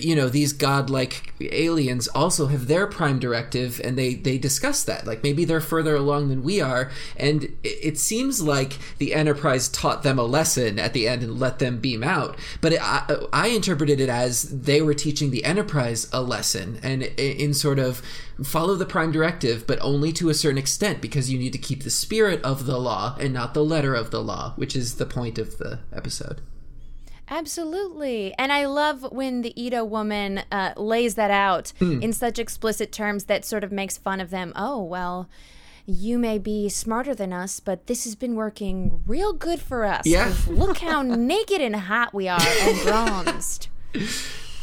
you 0.00 0.16
know 0.16 0.30
these 0.30 0.54
godlike 0.54 1.34
aliens 1.40 2.08
also 2.08 2.46
have 2.46 2.68
their 2.68 2.86
prime 2.86 3.18
directive, 3.18 3.82
and 3.84 3.98
they 3.98 4.14
they 4.14 4.38
discuss 4.38 4.82
that. 4.84 5.06
Like 5.06 5.22
maybe 5.22 5.44
they're 5.44 5.60
further 5.60 5.94
along 5.94 6.30
than 6.30 6.42
we 6.42 6.58
are, 6.62 6.90
and 7.18 7.44
it, 7.62 7.78
it 7.82 7.98
seems 7.98 8.40
like 8.40 8.78
the 8.96 9.12
Enterprise 9.12 9.68
taught 9.68 10.04
them 10.04 10.18
a 10.18 10.22
lesson 10.22 10.78
at 10.78 10.94
the 10.94 11.06
end 11.06 11.22
and 11.22 11.38
let 11.38 11.58
them 11.58 11.80
beam 11.80 12.02
out. 12.02 12.38
But 12.62 12.72
it, 12.72 12.80
I, 12.82 13.26
I 13.30 13.48
interpreted 13.48 14.00
it 14.00 14.08
as 14.08 14.44
they 14.44 14.80
were 14.80 14.94
teaching 14.94 15.30
the 15.30 15.44
Enterprise 15.44 16.08
a 16.14 16.22
lesson, 16.22 16.80
and 16.82 17.02
in 17.02 17.52
sort 17.52 17.78
of 17.78 18.00
follow 18.42 18.76
the 18.76 18.86
prime 18.86 19.10
directive, 19.10 19.66
but 19.66 19.78
only 19.80 19.97
to 20.14 20.28
a 20.30 20.34
certain 20.34 20.58
extent 20.58 21.00
because 21.00 21.30
you 21.30 21.38
need 21.38 21.52
to 21.52 21.58
keep 21.58 21.82
the 21.82 21.90
spirit 21.90 22.42
of 22.42 22.66
the 22.66 22.78
law 22.78 23.16
and 23.20 23.32
not 23.34 23.52
the 23.54 23.64
letter 23.64 23.94
of 23.94 24.10
the 24.10 24.22
law, 24.22 24.52
which 24.56 24.74
is 24.74 24.94
the 24.96 25.06
point 25.06 25.38
of 25.38 25.58
the 25.58 25.80
episode. 25.92 26.40
Absolutely. 27.30 28.32
And 28.38 28.50
I 28.52 28.64
love 28.66 29.02
when 29.12 29.42
the 29.42 29.52
Edo 29.60 29.84
woman 29.84 30.42
uh, 30.50 30.72
lays 30.76 31.14
that 31.16 31.30
out 31.30 31.72
Hmm. 31.78 32.00
in 32.02 32.12
such 32.12 32.38
explicit 32.38 32.90
terms 32.90 33.24
that 33.24 33.44
sort 33.44 33.64
of 33.64 33.70
makes 33.70 33.98
fun 33.98 34.20
of 34.20 34.30
them. 34.30 34.52
Oh, 34.56 34.82
well, 34.82 35.28
you 35.84 36.18
may 36.18 36.38
be 36.38 36.68
smarter 36.70 37.14
than 37.14 37.32
us, 37.32 37.60
but 37.60 37.86
this 37.86 38.04
has 38.04 38.14
been 38.14 38.34
working 38.34 39.02
real 39.06 39.32
good 39.34 39.60
for 39.60 39.84
us. 39.84 40.06
Yeah. 40.06 40.32
Look 40.48 40.78
how 40.78 41.02
naked 41.32 41.60
and 41.60 41.76
hot 41.76 42.14
we 42.14 42.28
are 42.28 42.40
and 42.40 42.80
bronzed. 42.82 43.68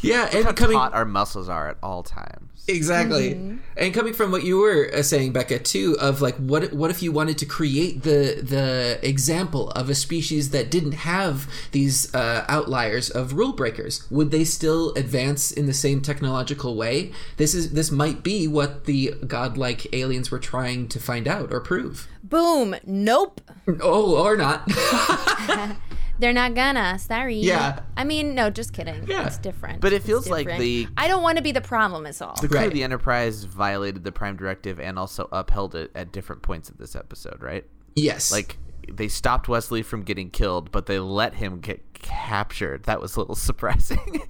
Yeah, 0.02 0.28
and 0.32 0.44
How 0.44 0.52
coming 0.52 0.76
taut 0.76 0.92
our 0.94 1.04
muscles 1.04 1.48
are 1.48 1.68
at 1.68 1.78
all 1.82 2.02
times. 2.02 2.64
exactly, 2.68 3.32
and 3.76 3.94
coming 3.94 4.12
from 4.12 4.30
what 4.30 4.44
you 4.44 4.58
were 4.58 4.90
uh, 4.94 5.02
saying, 5.02 5.32
Becca, 5.32 5.60
too, 5.60 5.96
of 6.00 6.20
like 6.20 6.36
what 6.36 6.72
what 6.72 6.90
if 6.90 7.02
you 7.02 7.12
wanted 7.12 7.38
to 7.38 7.46
create 7.46 8.02
the 8.02 8.40
the 8.42 8.98
example 9.02 9.70
of 9.70 9.88
a 9.90 9.94
species 9.94 10.50
that 10.50 10.70
didn't 10.70 10.92
have 10.92 11.48
these 11.72 12.14
uh, 12.14 12.44
outliers 12.48 13.08
of 13.10 13.32
rule 13.34 13.52
breakers? 13.52 14.06
Would 14.10 14.30
they 14.30 14.44
still 14.44 14.92
advance 14.94 15.50
in 15.50 15.66
the 15.66 15.74
same 15.74 16.00
technological 16.02 16.76
way? 16.76 17.12
This 17.36 17.54
is 17.54 17.72
this 17.72 17.90
might 17.90 18.22
be 18.22 18.46
what 18.46 18.84
the 18.84 19.14
godlike 19.26 19.92
aliens 19.94 20.30
were 20.30 20.38
trying 20.38 20.88
to 20.88 21.00
find 21.00 21.26
out 21.26 21.52
or 21.52 21.60
prove. 21.60 22.06
Boom. 22.22 22.74
Nope. 22.84 23.40
Oh, 23.80 24.16
or 24.22 24.36
not. 24.36 24.68
They're 26.18 26.32
not 26.32 26.54
gonna. 26.54 26.98
Sorry. 26.98 27.36
Yeah. 27.36 27.80
I 27.96 28.04
mean, 28.04 28.34
no, 28.34 28.50
just 28.50 28.72
kidding. 28.72 29.04
Yeah. 29.06 29.26
It's 29.26 29.38
different. 29.38 29.80
But 29.80 29.92
it 29.92 29.96
It's 29.96 30.06
feels 30.06 30.28
like 30.28 30.46
the- 30.46 30.88
I 30.96 31.08
don't 31.08 31.22
want 31.22 31.36
to 31.38 31.42
be 31.42 31.52
the 31.52 31.60
problem, 31.60 32.06
is 32.06 32.20
all. 32.22 32.34
The 32.40 32.48
crew 32.48 32.58
Right. 32.58 32.66
of 32.68 32.72
the 32.72 32.82
Enterprise 32.82 33.44
violated 33.44 34.04
the 34.04 34.12
Prime 34.12 34.36
Directive 34.36 34.80
and 34.80 34.98
also 34.98 35.28
upheld 35.32 35.74
it 35.74 35.90
at 35.94 36.12
different 36.12 36.42
points 36.42 36.68
of 36.68 36.78
this 36.78 36.96
episode, 36.96 37.42
right? 37.42 37.64
yes. 37.94 38.30
Like 38.32 38.58
they 38.92 39.08
stopped 39.08 39.48
Wesley 39.48 39.82
from 39.82 40.02
getting 40.02 40.30
killed, 40.30 40.70
but 40.70 40.86
they 40.86 40.98
let 41.00 41.34
him 41.34 41.60
get 41.60 41.92
captured. 41.94 42.84
That 42.84 43.00
was 43.00 43.16
a 43.16 43.20
little 43.20 43.34
surprising. 43.50 44.22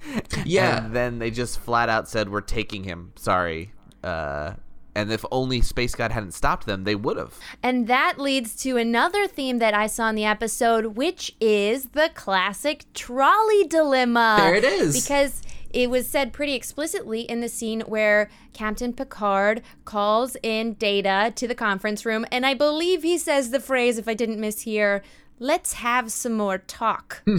Yeah. 0.45 0.85
And 0.85 0.95
then 0.95 1.19
they 1.19 1.29
just 1.31 1.59
flat 1.59 1.89
out 1.89 2.07
said, 2.09 2.29
"We're 2.29 2.41
taking 2.41 2.83
him. 2.83 3.11
Sorry." 3.17 3.73
Uh, 4.03 4.53
and 4.97 5.11
if 5.11 5.23
only 5.31 5.61
Space 5.61 5.93
God 5.93 6.11
hadn't 6.11 6.31
stopped 6.31 6.65
them, 6.65 6.83
they 6.83 6.95
would 6.95 7.17
have. 7.17 7.37
And 7.61 7.85
that 7.87 8.17
leads 8.17 8.55
to 8.63 8.77
another 8.77 9.27
theme 9.27 9.59
that 9.59 9.75
I 9.75 9.85
saw 9.85 10.09
in 10.09 10.15
the 10.15 10.25
episode, 10.25 10.97
which 10.97 11.35
is 11.39 11.89
the 11.89 12.09
classic 12.15 12.83
trolley 12.95 13.63
dilemma. 13.67 14.37
There 14.39 14.55
it 14.55 14.63
is. 14.63 14.99
Because 14.99 15.43
it 15.69 15.91
was 15.91 16.07
said 16.07 16.33
pretty 16.33 16.55
explicitly 16.55 17.21
in 17.21 17.41
the 17.41 17.47
scene 17.47 17.81
where 17.81 18.31
Captain 18.53 18.91
Picard 18.91 19.61
calls 19.85 20.35
in 20.41 20.73
Data 20.73 21.31
to 21.35 21.47
the 21.47 21.53
conference 21.53 22.03
room, 22.03 22.25
and 22.31 22.43
I 22.43 22.55
believe 22.55 23.03
he 23.03 23.19
says 23.19 23.51
the 23.51 23.59
phrase, 23.59 23.99
if 23.99 24.07
I 24.07 24.15
didn't 24.15 24.39
mishear, 24.39 25.01
let's 25.37 25.73
have 25.73 26.11
some 26.11 26.33
more 26.33 26.57
talk. 26.57 27.21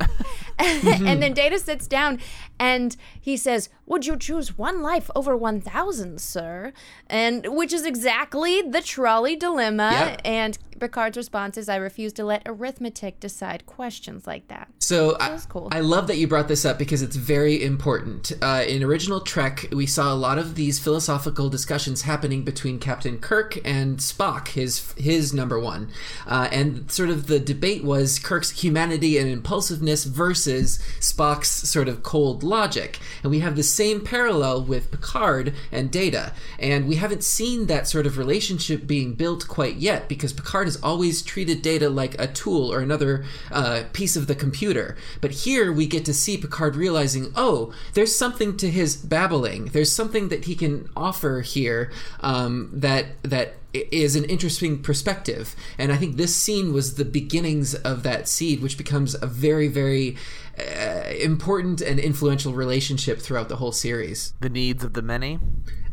and 0.58 1.22
then 1.22 1.32
Data 1.34 1.58
sits 1.58 1.86
down 1.86 2.18
and 2.60 2.94
he 3.18 3.38
says, 3.38 3.70
Would 3.86 4.06
you 4.06 4.16
choose 4.18 4.58
one 4.58 4.82
life 4.82 5.10
over 5.16 5.34
1,000, 5.34 6.20
sir? 6.20 6.74
And 7.08 7.46
which 7.56 7.72
is 7.72 7.86
exactly 7.86 8.60
the 8.60 8.82
trolley 8.82 9.34
dilemma. 9.34 9.90
Yep. 9.92 10.20
And 10.26 10.58
Picard's 10.80 11.16
response 11.16 11.56
is, 11.56 11.68
I 11.68 11.76
refuse 11.76 12.12
to 12.14 12.24
let 12.24 12.42
arithmetic 12.46 13.20
decide 13.20 13.66
questions 13.66 14.26
like 14.26 14.48
that. 14.48 14.68
So 14.78 15.16
I, 15.18 15.30
was 15.30 15.46
cool. 15.46 15.68
I 15.70 15.80
love 15.80 16.06
that 16.08 16.16
you 16.16 16.26
brought 16.26 16.48
this 16.48 16.64
up 16.64 16.78
because 16.78 17.02
it's 17.02 17.16
very 17.16 17.62
important. 17.62 18.32
Uh, 18.42 18.64
in 18.66 18.82
original 18.82 19.20
Trek, 19.20 19.66
we 19.72 19.86
saw 19.86 20.12
a 20.12 20.16
lot 20.16 20.38
of 20.38 20.54
these 20.54 20.78
philosophical 20.78 21.48
discussions 21.48 22.02
happening 22.02 22.44
between 22.44 22.78
Captain 22.78 23.18
Kirk 23.18 23.58
and 23.64 23.98
Spock, 23.98 24.48
his 24.48 24.92
his 24.96 25.32
number 25.32 25.60
one, 25.60 25.90
uh, 26.26 26.48
and 26.50 26.90
sort 26.90 27.10
of 27.10 27.26
the 27.26 27.38
debate 27.38 27.84
was 27.84 28.18
Kirk's 28.18 28.50
humanity 28.62 29.18
and 29.18 29.28
impulsiveness 29.28 30.04
versus 30.04 30.78
Spock's 30.98 31.50
sort 31.50 31.88
of 31.88 32.02
cold 32.02 32.42
logic. 32.50 32.98
And 33.22 33.30
we 33.30 33.38
have 33.38 33.56
the 33.56 33.62
same 33.62 34.04
parallel 34.04 34.64
with 34.64 34.90
Picard 34.90 35.54
and 35.72 35.90
Data, 35.90 36.34
and 36.58 36.86
we 36.86 36.96
haven't 36.96 37.24
seen 37.24 37.66
that 37.66 37.88
sort 37.88 38.06
of 38.06 38.18
relationship 38.18 38.86
being 38.86 39.14
built 39.14 39.48
quite 39.48 39.76
yet 39.76 40.08
because 40.08 40.34
Picard 40.34 40.66
has 40.66 40.82
always 40.82 41.22
treated 41.22 41.62
Data 41.62 41.88
like 41.88 42.20
a 42.20 42.26
tool 42.26 42.70
or 42.70 42.80
another 42.80 43.24
uh, 43.50 43.84
piece 43.94 44.16
of 44.16 44.26
the 44.26 44.34
computer. 44.34 44.96
But 45.22 45.30
here 45.30 45.72
we 45.72 45.86
get 45.86 46.04
to 46.04 46.14
see 46.14 46.36
Picard 46.36 46.76
realizing, 46.76 47.32
oh, 47.34 47.72
there's 47.94 48.14
something 48.14 48.56
to 48.58 48.70
his 48.70 48.96
babbling. 48.96 49.66
There's 49.66 49.92
something 49.92 50.28
that 50.28 50.44
he 50.44 50.54
can 50.54 50.90
offer 50.96 51.40
here 51.40 51.90
um, 52.20 52.70
that 52.72 53.22
that 53.22 53.54
is 53.72 54.16
an 54.16 54.24
interesting 54.24 54.82
perspective. 54.82 55.54
And 55.78 55.92
I 55.92 55.96
think 55.96 56.16
this 56.16 56.34
scene 56.34 56.72
was 56.72 56.94
the 56.94 57.04
beginnings 57.04 57.74
of 57.74 58.02
that 58.02 58.28
seed, 58.28 58.62
which 58.62 58.76
becomes 58.78 59.14
a 59.20 59.26
very, 59.26 59.68
very 59.68 60.16
uh, 60.58 61.10
important 61.20 61.80
and 61.80 61.98
influential 61.98 62.52
relationship 62.52 63.20
throughout 63.20 63.48
the 63.48 63.56
whole 63.56 63.72
series. 63.72 64.34
The 64.40 64.48
needs 64.48 64.84
of 64.84 64.94
the 64.94 65.02
many. 65.02 65.38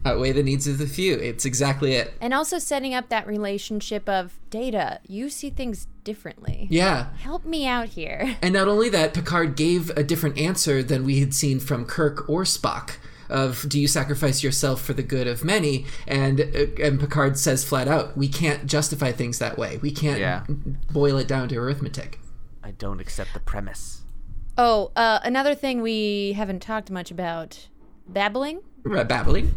Outweigh 0.05 0.31
the 0.31 0.43
needs 0.43 0.67
of 0.67 0.77
the 0.77 0.87
few. 0.87 1.15
It's 1.15 1.43
exactly 1.43 1.93
it. 1.93 2.13
And 2.21 2.33
also 2.33 2.59
setting 2.59 2.93
up 2.93 3.09
that 3.09 3.27
relationship 3.27 4.07
of 4.07 4.39
data. 4.49 4.99
You 5.05 5.29
see 5.29 5.49
things 5.49 5.87
differently. 6.03 6.67
Yeah. 6.69 7.07
Help 7.17 7.45
me 7.45 7.67
out 7.67 7.89
here. 7.89 8.37
And 8.41 8.53
not 8.53 8.67
only 8.67 8.89
that, 8.89 9.13
Picard 9.13 9.57
gave 9.57 9.89
a 9.91 10.03
different 10.03 10.37
answer 10.37 10.81
than 10.81 11.03
we 11.03 11.19
had 11.19 11.33
seen 11.33 11.59
from 11.59 11.85
Kirk 11.85 12.29
or 12.29 12.43
Spock. 12.43 12.97
Of 13.29 13.67
do 13.67 13.79
you 13.79 13.87
sacrifice 13.87 14.43
yourself 14.43 14.81
for 14.81 14.93
the 14.93 15.03
good 15.03 15.27
of 15.27 15.43
many? 15.43 15.85
And 16.07 16.39
uh, 16.41 16.65
and 16.83 16.99
Picard 16.99 17.37
says 17.37 17.63
flat 17.65 17.87
out, 17.87 18.15
we 18.17 18.27
can't 18.27 18.65
justify 18.65 19.11
things 19.11 19.39
that 19.39 19.57
way. 19.57 19.77
We 19.77 19.91
can't 19.91 20.19
Yeah. 20.19 20.43
boil 20.91 21.17
it 21.17 21.27
down 21.27 21.49
to 21.49 21.57
arithmetic. 21.57 22.19
I 22.63 22.71
don't 22.71 22.99
accept 22.99 23.33
the 23.33 23.39
premise. 23.39 24.01
Oh, 24.57 24.91
uh, 24.95 25.19
another 25.23 25.53
thing 25.55 25.81
we 25.81 26.33
haven't 26.33 26.61
talked 26.61 26.89
much 26.89 27.11
about 27.11 27.67
babbling. 28.07 28.61
Uh, 28.89 29.03
babbling. 29.03 29.53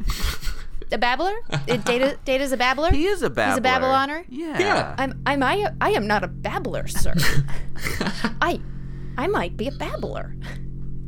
A 0.92 0.98
babbler? 0.98 1.36
It, 1.68 1.84
Data, 1.84 2.18
Data's 2.24 2.50
a 2.52 2.56
babbler? 2.56 2.90
He 2.90 3.06
is 3.06 3.22
a 3.22 3.30
babbler. 3.30 3.50
He's 3.52 3.58
a 3.58 3.62
babbleoner? 3.62 4.24
Yeah. 4.28 4.58
Yeah. 4.58 4.94
I'm, 4.98 5.22
I'm, 5.24 5.42
I, 5.42 5.72
I 5.80 5.90
am 5.90 6.06
not 6.08 6.24
a 6.24 6.28
babbler, 6.28 6.88
sir. 6.88 7.14
I, 8.42 8.60
I 9.16 9.26
might 9.28 9.56
be 9.56 9.68
a 9.68 9.72
babbler. 9.72 10.34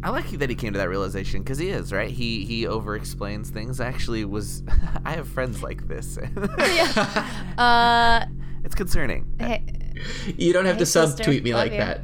I 0.04 0.10
like 0.10 0.28
that 0.30 0.50
he 0.50 0.56
came 0.56 0.72
to 0.72 0.78
that 0.80 0.88
realization 0.88 1.42
because 1.42 1.58
he 1.58 1.68
is 1.68 1.92
right. 1.92 2.10
He 2.10 2.44
he 2.44 2.66
over 2.66 2.96
explains 2.96 3.50
things. 3.50 3.80
I 3.80 3.86
actually 3.86 4.24
was. 4.24 4.62
I 5.04 5.12
have 5.12 5.28
friends 5.28 5.62
like 5.62 5.86
this. 5.88 6.18
Uh, 7.58 8.24
it's 8.64 8.74
concerning. 8.74 9.32
hey, 9.38 9.64
You 10.36 10.52
don't 10.52 10.64
have 10.64 10.78
to 10.78 10.86
sister. 10.86 11.22
subtweet 11.24 11.42
me 11.42 11.52
Love 11.54 11.68
like 11.68 11.72
you. 11.72 11.78
that. 11.78 12.00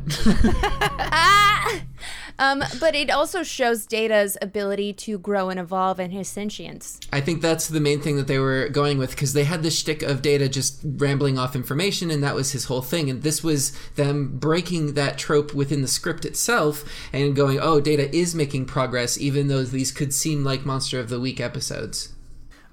ah! 0.98 1.80
Um, 2.38 2.62
but 2.80 2.94
it 2.94 3.10
also 3.10 3.42
shows 3.42 3.86
Data's 3.86 4.36
ability 4.40 4.92
to 4.94 5.18
grow 5.18 5.48
and 5.50 5.58
evolve 5.58 5.98
and 5.98 6.12
his 6.12 6.28
sentience. 6.28 7.00
I 7.12 7.20
think 7.20 7.42
that's 7.42 7.68
the 7.68 7.80
main 7.80 8.00
thing 8.00 8.16
that 8.16 8.26
they 8.26 8.38
were 8.38 8.68
going 8.68 8.98
with 8.98 9.10
because 9.10 9.32
they 9.32 9.44
had 9.44 9.62
this 9.62 9.78
shtick 9.78 10.02
of 10.02 10.22
data 10.22 10.48
just 10.48 10.80
rambling 10.84 11.38
off 11.38 11.56
information, 11.56 12.10
and 12.10 12.22
that 12.22 12.34
was 12.34 12.52
his 12.52 12.66
whole 12.66 12.82
thing. 12.82 13.10
And 13.10 13.22
this 13.22 13.42
was 13.42 13.72
them 13.96 14.38
breaking 14.38 14.94
that 14.94 15.18
trope 15.18 15.54
within 15.54 15.82
the 15.82 15.88
script 15.88 16.24
itself 16.24 16.84
and 17.12 17.34
going, 17.34 17.58
"Oh, 17.60 17.80
data 17.80 18.14
is 18.14 18.34
making 18.34 18.66
progress, 18.66 19.18
even 19.18 19.48
though 19.48 19.64
these 19.64 19.90
could 19.90 20.14
seem 20.14 20.44
like 20.44 20.64
monster 20.64 21.00
of 21.00 21.08
the 21.08 21.20
week 21.20 21.40
episodes." 21.40 22.10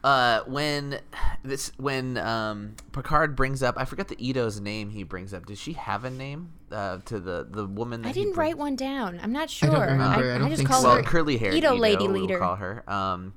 Uh, 0.06 0.44
when 0.46 1.00
this 1.44 1.72
when 1.78 2.16
um 2.20 2.76
Picard 2.92 3.36
brings 3.36 3.64
up, 3.64 3.74
I 3.76 3.86
forget 3.86 4.08
the 4.08 4.24
Edo's 4.24 4.62
name. 4.62 4.92
He 4.92 5.02
brings 5.02 5.34
up. 5.34 5.48
Does 5.48 5.58
she 5.58 5.74
have 5.74 6.06
a 6.06 6.12
name? 6.12 6.52
Uh, 6.72 7.00
to 7.06 7.20
the 7.20 7.48
the 7.50 7.66
woman. 7.66 8.04
That 8.04 8.10
I 8.10 8.12
didn't 8.12 8.34
write 8.36 8.56
one 8.56 8.76
down. 8.76 9.20
I'm 9.24 9.32
not 9.32 9.50
sure. 9.50 9.72
remember. 9.72 10.32
I 10.32 10.38
don't 10.38 10.50
just 10.50 10.60
think 10.60 10.70
call 10.70 10.84
so. 10.84 10.90
well, 10.90 10.98
her 10.98 11.02
curly 11.02 11.38
hair 11.38 11.56
Edo 11.56 11.74
lady 11.74 12.08
we'll 12.08 12.22
leader. 12.22 12.38
call 12.38 12.56
her. 12.56 12.88
Um, 12.88 13.34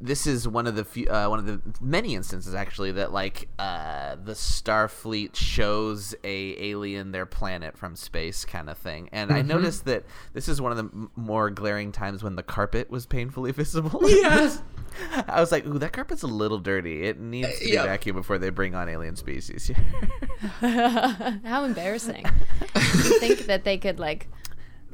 this 0.00 0.26
is 0.26 0.48
one 0.48 0.66
of 0.66 0.76
the 0.76 0.84
few, 0.84 1.06
uh, 1.08 1.26
one 1.26 1.38
of 1.38 1.46
the 1.46 1.60
many 1.80 2.14
instances 2.14 2.54
actually 2.54 2.92
that 2.92 3.12
like 3.12 3.48
uh, 3.58 4.16
the 4.22 4.32
Starfleet 4.32 5.34
shows 5.34 6.14
a 6.24 6.70
alien 6.70 7.12
their 7.12 7.26
planet 7.26 7.76
from 7.76 7.96
space 7.96 8.44
kind 8.44 8.70
of 8.70 8.78
thing. 8.78 9.08
And 9.12 9.32
I 9.32 9.42
noticed 9.42 9.84
that 9.86 10.04
this 10.32 10.48
is 10.48 10.60
one 10.60 10.72
of 10.72 10.76
the 10.78 10.84
m- 10.84 11.10
more 11.16 11.50
glaring 11.50 11.92
times 11.92 12.22
when 12.22 12.36
the 12.36 12.42
carpet 12.42 12.90
was 12.90 13.06
painfully 13.06 13.52
visible. 13.52 14.00
Yes. 14.04 14.62
I 15.28 15.40
was 15.40 15.50
like, 15.50 15.66
"Ooh, 15.66 15.78
that 15.78 15.92
carpet's 15.92 16.22
a 16.22 16.28
little 16.28 16.58
dirty. 16.58 17.04
It 17.04 17.18
needs 17.18 17.58
to 17.58 17.64
be 17.64 17.72
yep. 17.72 17.86
vacuumed 17.86 18.14
before 18.14 18.38
they 18.38 18.50
bring 18.50 18.74
on 18.74 18.88
alien 18.88 19.16
species." 19.16 19.70
How 20.60 21.64
embarrassing. 21.64 22.24
you 22.76 23.18
think 23.18 23.46
that 23.46 23.64
they 23.64 23.76
could 23.76 23.98
like 23.98 24.28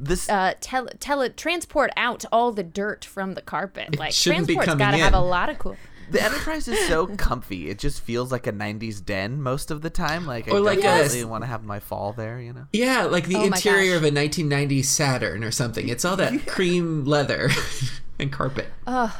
this 0.03 0.27
uh, 0.29 0.53
tele, 0.59 0.89
tele 0.99 1.29
transport 1.29 1.91
out 1.95 2.25
all 2.31 2.51
the 2.51 2.63
dirt 2.63 3.05
from 3.05 3.33
the 3.35 3.41
carpet? 3.41 3.97
Like 3.97 4.11
shouldn't 4.13 4.47
be 4.47 4.55
transport's 4.55 4.65
coming 4.81 4.85
got 4.85 4.91
to 4.91 5.03
have 5.03 5.13
a 5.13 5.19
lot 5.19 5.49
of 5.49 5.59
cool. 5.59 5.77
The 6.09 6.21
Enterprise 6.21 6.67
is 6.67 6.77
so 6.89 7.07
comfy. 7.15 7.69
It 7.69 7.79
just 7.79 8.01
feels 8.01 8.33
like 8.33 8.45
a 8.45 8.51
'90s 8.51 9.03
den 9.05 9.41
most 9.41 9.71
of 9.71 9.81
the 9.81 9.89
time. 9.89 10.25
Like 10.25 10.49
I 10.49 10.51
Or 10.51 10.59
like 10.59 10.79
a- 10.79 10.81
definitely 10.81 11.23
want 11.23 11.43
to 11.43 11.47
have 11.47 11.63
my 11.63 11.79
fall 11.79 12.11
there. 12.11 12.39
You 12.41 12.51
know. 12.51 12.65
Yeah, 12.73 13.03
like 13.03 13.27
the 13.27 13.37
Oh 13.37 13.43
interior 13.45 13.95
of 13.95 14.03
a 14.03 14.11
1990s 14.11 14.85
Saturn 14.85 15.41
or 15.43 15.51
something. 15.51 15.87
It's 15.87 16.03
all 16.03 16.17
that 16.17 16.45
cream 16.47 17.05
leather 17.05 17.49
and 18.19 18.29
carpet. 18.31 18.67
Oh 18.85 19.17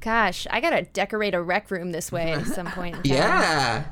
Gosh, 0.00 0.46
I 0.50 0.60
gotta 0.60 0.82
decorate 0.82 1.34
a 1.34 1.42
rec 1.42 1.68
room 1.70 1.90
this 1.90 2.12
way 2.12 2.32
at 2.32 2.46
some 2.46 2.66
point. 2.66 2.94
In 2.96 3.02
time. 3.02 3.12
Yeah. 3.12 3.84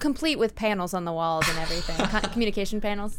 complete 0.00 0.38
with 0.38 0.54
panels 0.54 0.92
on 0.92 1.04
the 1.06 1.12
walls 1.12 1.48
and 1.48 1.58
everything, 1.58 1.96
communication 2.32 2.80
panels. 2.80 3.18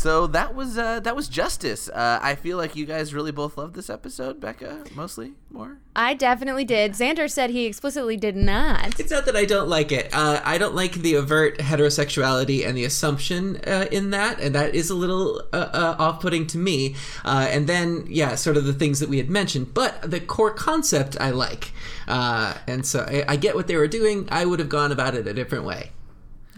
So 0.00 0.26
that 0.28 0.54
was 0.54 0.78
uh, 0.78 1.00
that 1.00 1.14
was 1.14 1.28
justice. 1.28 1.90
Uh, 1.90 2.18
I 2.22 2.34
feel 2.34 2.56
like 2.56 2.74
you 2.74 2.86
guys 2.86 3.12
really 3.12 3.32
both 3.32 3.58
loved 3.58 3.74
this 3.74 3.90
episode, 3.90 4.40
Becca. 4.40 4.84
Mostly 4.94 5.34
more. 5.50 5.76
I 5.94 6.14
definitely 6.14 6.64
did. 6.64 6.92
Xander 6.92 7.30
said 7.30 7.50
he 7.50 7.66
explicitly 7.66 8.16
did 8.16 8.34
not. 8.34 8.98
It's 8.98 9.10
not 9.10 9.26
that 9.26 9.36
I 9.36 9.44
don't 9.44 9.68
like 9.68 9.92
it. 9.92 10.08
Uh, 10.14 10.40
I 10.42 10.56
don't 10.56 10.74
like 10.74 10.94
the 10.94 11.16
overt 11.16 11.58
heterosexuality 11.58 12.66
and 12.66 12.78
the 12.78 12.84
assumption 12.84 13.56
uh, 13.66 13.88
in 13.92 14.08
that, 14.12 14.40
and 14.40 14.54
that 14.54 14.74
is 14.74 14.88
a 14.88 14.94
little 14.94 15.42
uh, 15.52 15.68
uh, 15.70 15.96
off-putting 15.98 16.46
to 16.46 16.56
me. 16.56 16.94
Uh, 17.22 17.48
and 17.50 17.66
then, 17.66 18.06
yeah, 18.08 18.36
sort 18.36 18.56
of 18.56 18.64
the 18.64 18.72
things 18.72 19.00
that 19.00 19.10
we 19.10 19.18
had 19.18 19.28
mentioned, 19.28 19.74
but 19.74 20.10
the 20.10 20.20
core 20.20 20.54
concept 20.54 21.18
I 21.20 21.28
like, 21.28 21.72
uh, 22.08 22.54
and 22.66 22.86
so 22.86 23.00
I, 23.06 23.24
I 23.28 23.36
get 23.36 23.54
what 23.54 23.66
they 23.66 23.76
were 23.76 23.88
doing. 23.88 24.26
I 24.30 24.46
would 24.46 24.60
have 24.60 24.70
gone 24.70 24.92
about 24.92 25.14
it 25.14 25.26
a 25.26 25.34
different 25.34 25.64
way. 25.64 25.90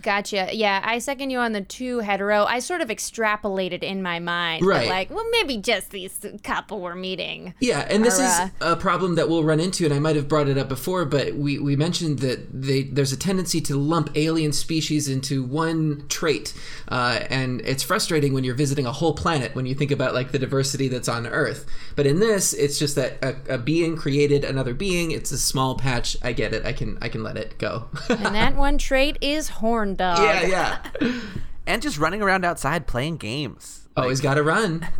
Gotcha. 0.02 0.50
Yeah, 0.52 0.80
I 0.84 0.98
second 0.98 1.30
you 1.30 1.38
on 1.38 1.52
the 1.52 1.60
two 1.60 2.00
hetero. 2.00 2.44
I 2.44 2.58
sort 2.58 2.80
of 2.80 2.88
extrapolated 2.88 3.82
in 3.82 4.02
my 4.02 4.18
mind. 4.18 4.64
Right. 4.64 4.88
like, 4.88 5.10
well, 5.10 5.24
maybe 5.30 5.58
just 5.58 5.90
these 5.90 6.26
couple 6.42 6.80
were 6.80 6.94
meeting. 6.94 7.54
Yeah, 7.60 7.86
and 7.88 8.04
this 8.04 8.18
Or, 8.18 8.24
is 8.24 8.30
uh, 8.30 8.48
a 8.60 8.76
problem 8.76 9.14
that 9.14 9.28
we'll 9.28 9.44
run 9.44 9.60
into, 9.60 9.84
and 9.84 9.94
I 9.94 9.98
might 9.98 10.16
have 10.16 10.28
brought 10.28 10.48
it 10.48 10.58
up 10.58 10.68
before, 10.68 11.04
but 11.04 11.34
we, 11.34 11.58
we 11.58 11.76
mentioned 11.76 12.18
that 12.20 12.48
they, 12.52 12.82
there's 12.84 13.12
a 13.12 13.16
tendency 13.16 13.60
to 13.62 13.76
lump 13.76 14.10
alien 14.16 14.52
species 14.52 15.08
into 15.08 15.42
one 15.44 16.04
trait, 16.08 16.52
uh, 16.88 17.20
and 17.30 17.60
it's 17.62 17.82
frustrating 17.82 18.32
when 18.34 18.44
you're 18.44 18.54
visiting 18.54 18.86
a 18.86 18.92
whole 18.92 19.14
planet 19.14 19.54
when 19.54 19.66
you 19.66 19.74
think 19.74 19.90
about 19.90 20.14
like 20.14 20.32
the 20.32 20.38
diversity 20.38 20.88
that's 20.88 21.08
on 21.08 21.26
Earth. 21.26 21.64
But 21.96 22.06
in 22.06 22.20
this, 22.20 22.52
it's 22.52 22.78
just 22.78 22.96
that 22.96 23.18
a, 23.22 23.54
a 23.54 23.58
being 23.58 23.96
created 23.96 24.44
another 24.44 24.74
being. 24.74 25.10
It's 25.12 25.30
a 25.30 25.38
small 25.38 25.76
patch. 25.76 26.16
I 26.22 26.32
get 26.32 26.52
it. 26.52 26.64
I 26.66 26.72
can 26.72 26.98
I 27.00 27.08
can 27.08 27.22
let 27.22 27.36
it 27.36 27.58
go. 27.58 27.88
And 28.22 28.36
that 28.36 28.54
one 28.54 28.78
trait 28.78 29.18
is 29.20 29.48
horn 29.48 29.91
dog. 29.94 30.18
yeah, 30.18 30.80
yeah. 31.00 31.12
And 31.64 31.80
just 31.80 31.96
running 31.96 32.20
around 32.22 32.44
outside 32.44 32.88
playing 32.88 33.18
games. 33.18 33.88
Always 33.96 34.20
got 34.20 34.34
to 34.34 34.42
run. 34.42 34.88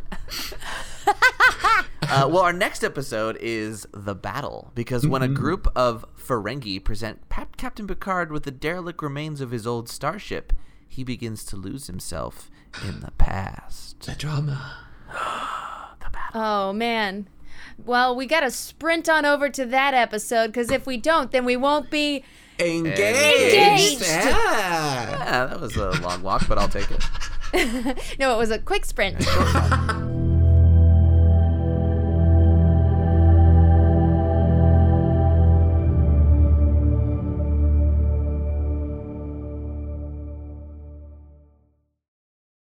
Uh, 2.03 2.29
well, 2.29 2.43
our 2.43 2.53
next 2.53 2.85
episode 2.85 3.39
is 3.41 3.87
the 3.93 4.15
battle 4.15 4.71
because 4.75 5.07
when 5.07 5.23
a 5.23 5.29
group 5.29 5.67
of 5.75 6.05
Ferengi 6.19 6.83
present 6.83 7.27
Pap- 7.31 7.57
Captain 7.57 7.87
Picard 7.87 8.31
with 8.31 8.43
the 8.43 8.51
derelict 8.51 9.01
remains 9.03 9.41
of 9.41 9.51
his 9.51 9.67
old 9.67 9.89
starship, 9.89 10.53
he 10.87 11.05
begins 11.05 11.43
to 11.47 11.57
lose 11.57 11.87
himself 11.87 12.51
in 12.87 13.01
the 13.01 13.13
past. 13.13 14.01
The 14.01 14.15
drama. 14.15 14.77
The 16.01 16.11
battle. 16.11 16.43
Oh 16.43 16.73
man. 16.75 17.29
Well, 17.83 18.15
we 18.15 18.27
gotta 18.27 18.51
sprint 18.51 19.09
on 19.09 19.25
over 19.25 19.49
to 19.49 19.65
that 19.67 19.95
episode 19.95 20.49
because 20.49 20.71
if 20.71 20.85
we 20.87 20.99
don't, 20.99 21.31
then 21.31 21.45
we 21.47 21.57
won't 21.57 21.91
be. 21.91 22.25
Engaged. 22.59 23.01
Engaged. 23.01 24.03
Yeah. 24.03 24.29
Yeah, 25.11 25.47
that 25.47 25.61
was 25.61 25.77
a 25.77 25.91
long 26.01 26.23
walk, 26.23 26.47
but 26.49 26.59
I'll 26.59 26.69
take 26.69 26.91
it. 26.91 27.05
No, 28.19 28.35
it 28.35 28.39
was 28.39 28.51
a 28.51 28.59
quick 28.59 28.87
sprint. 28.87 29.19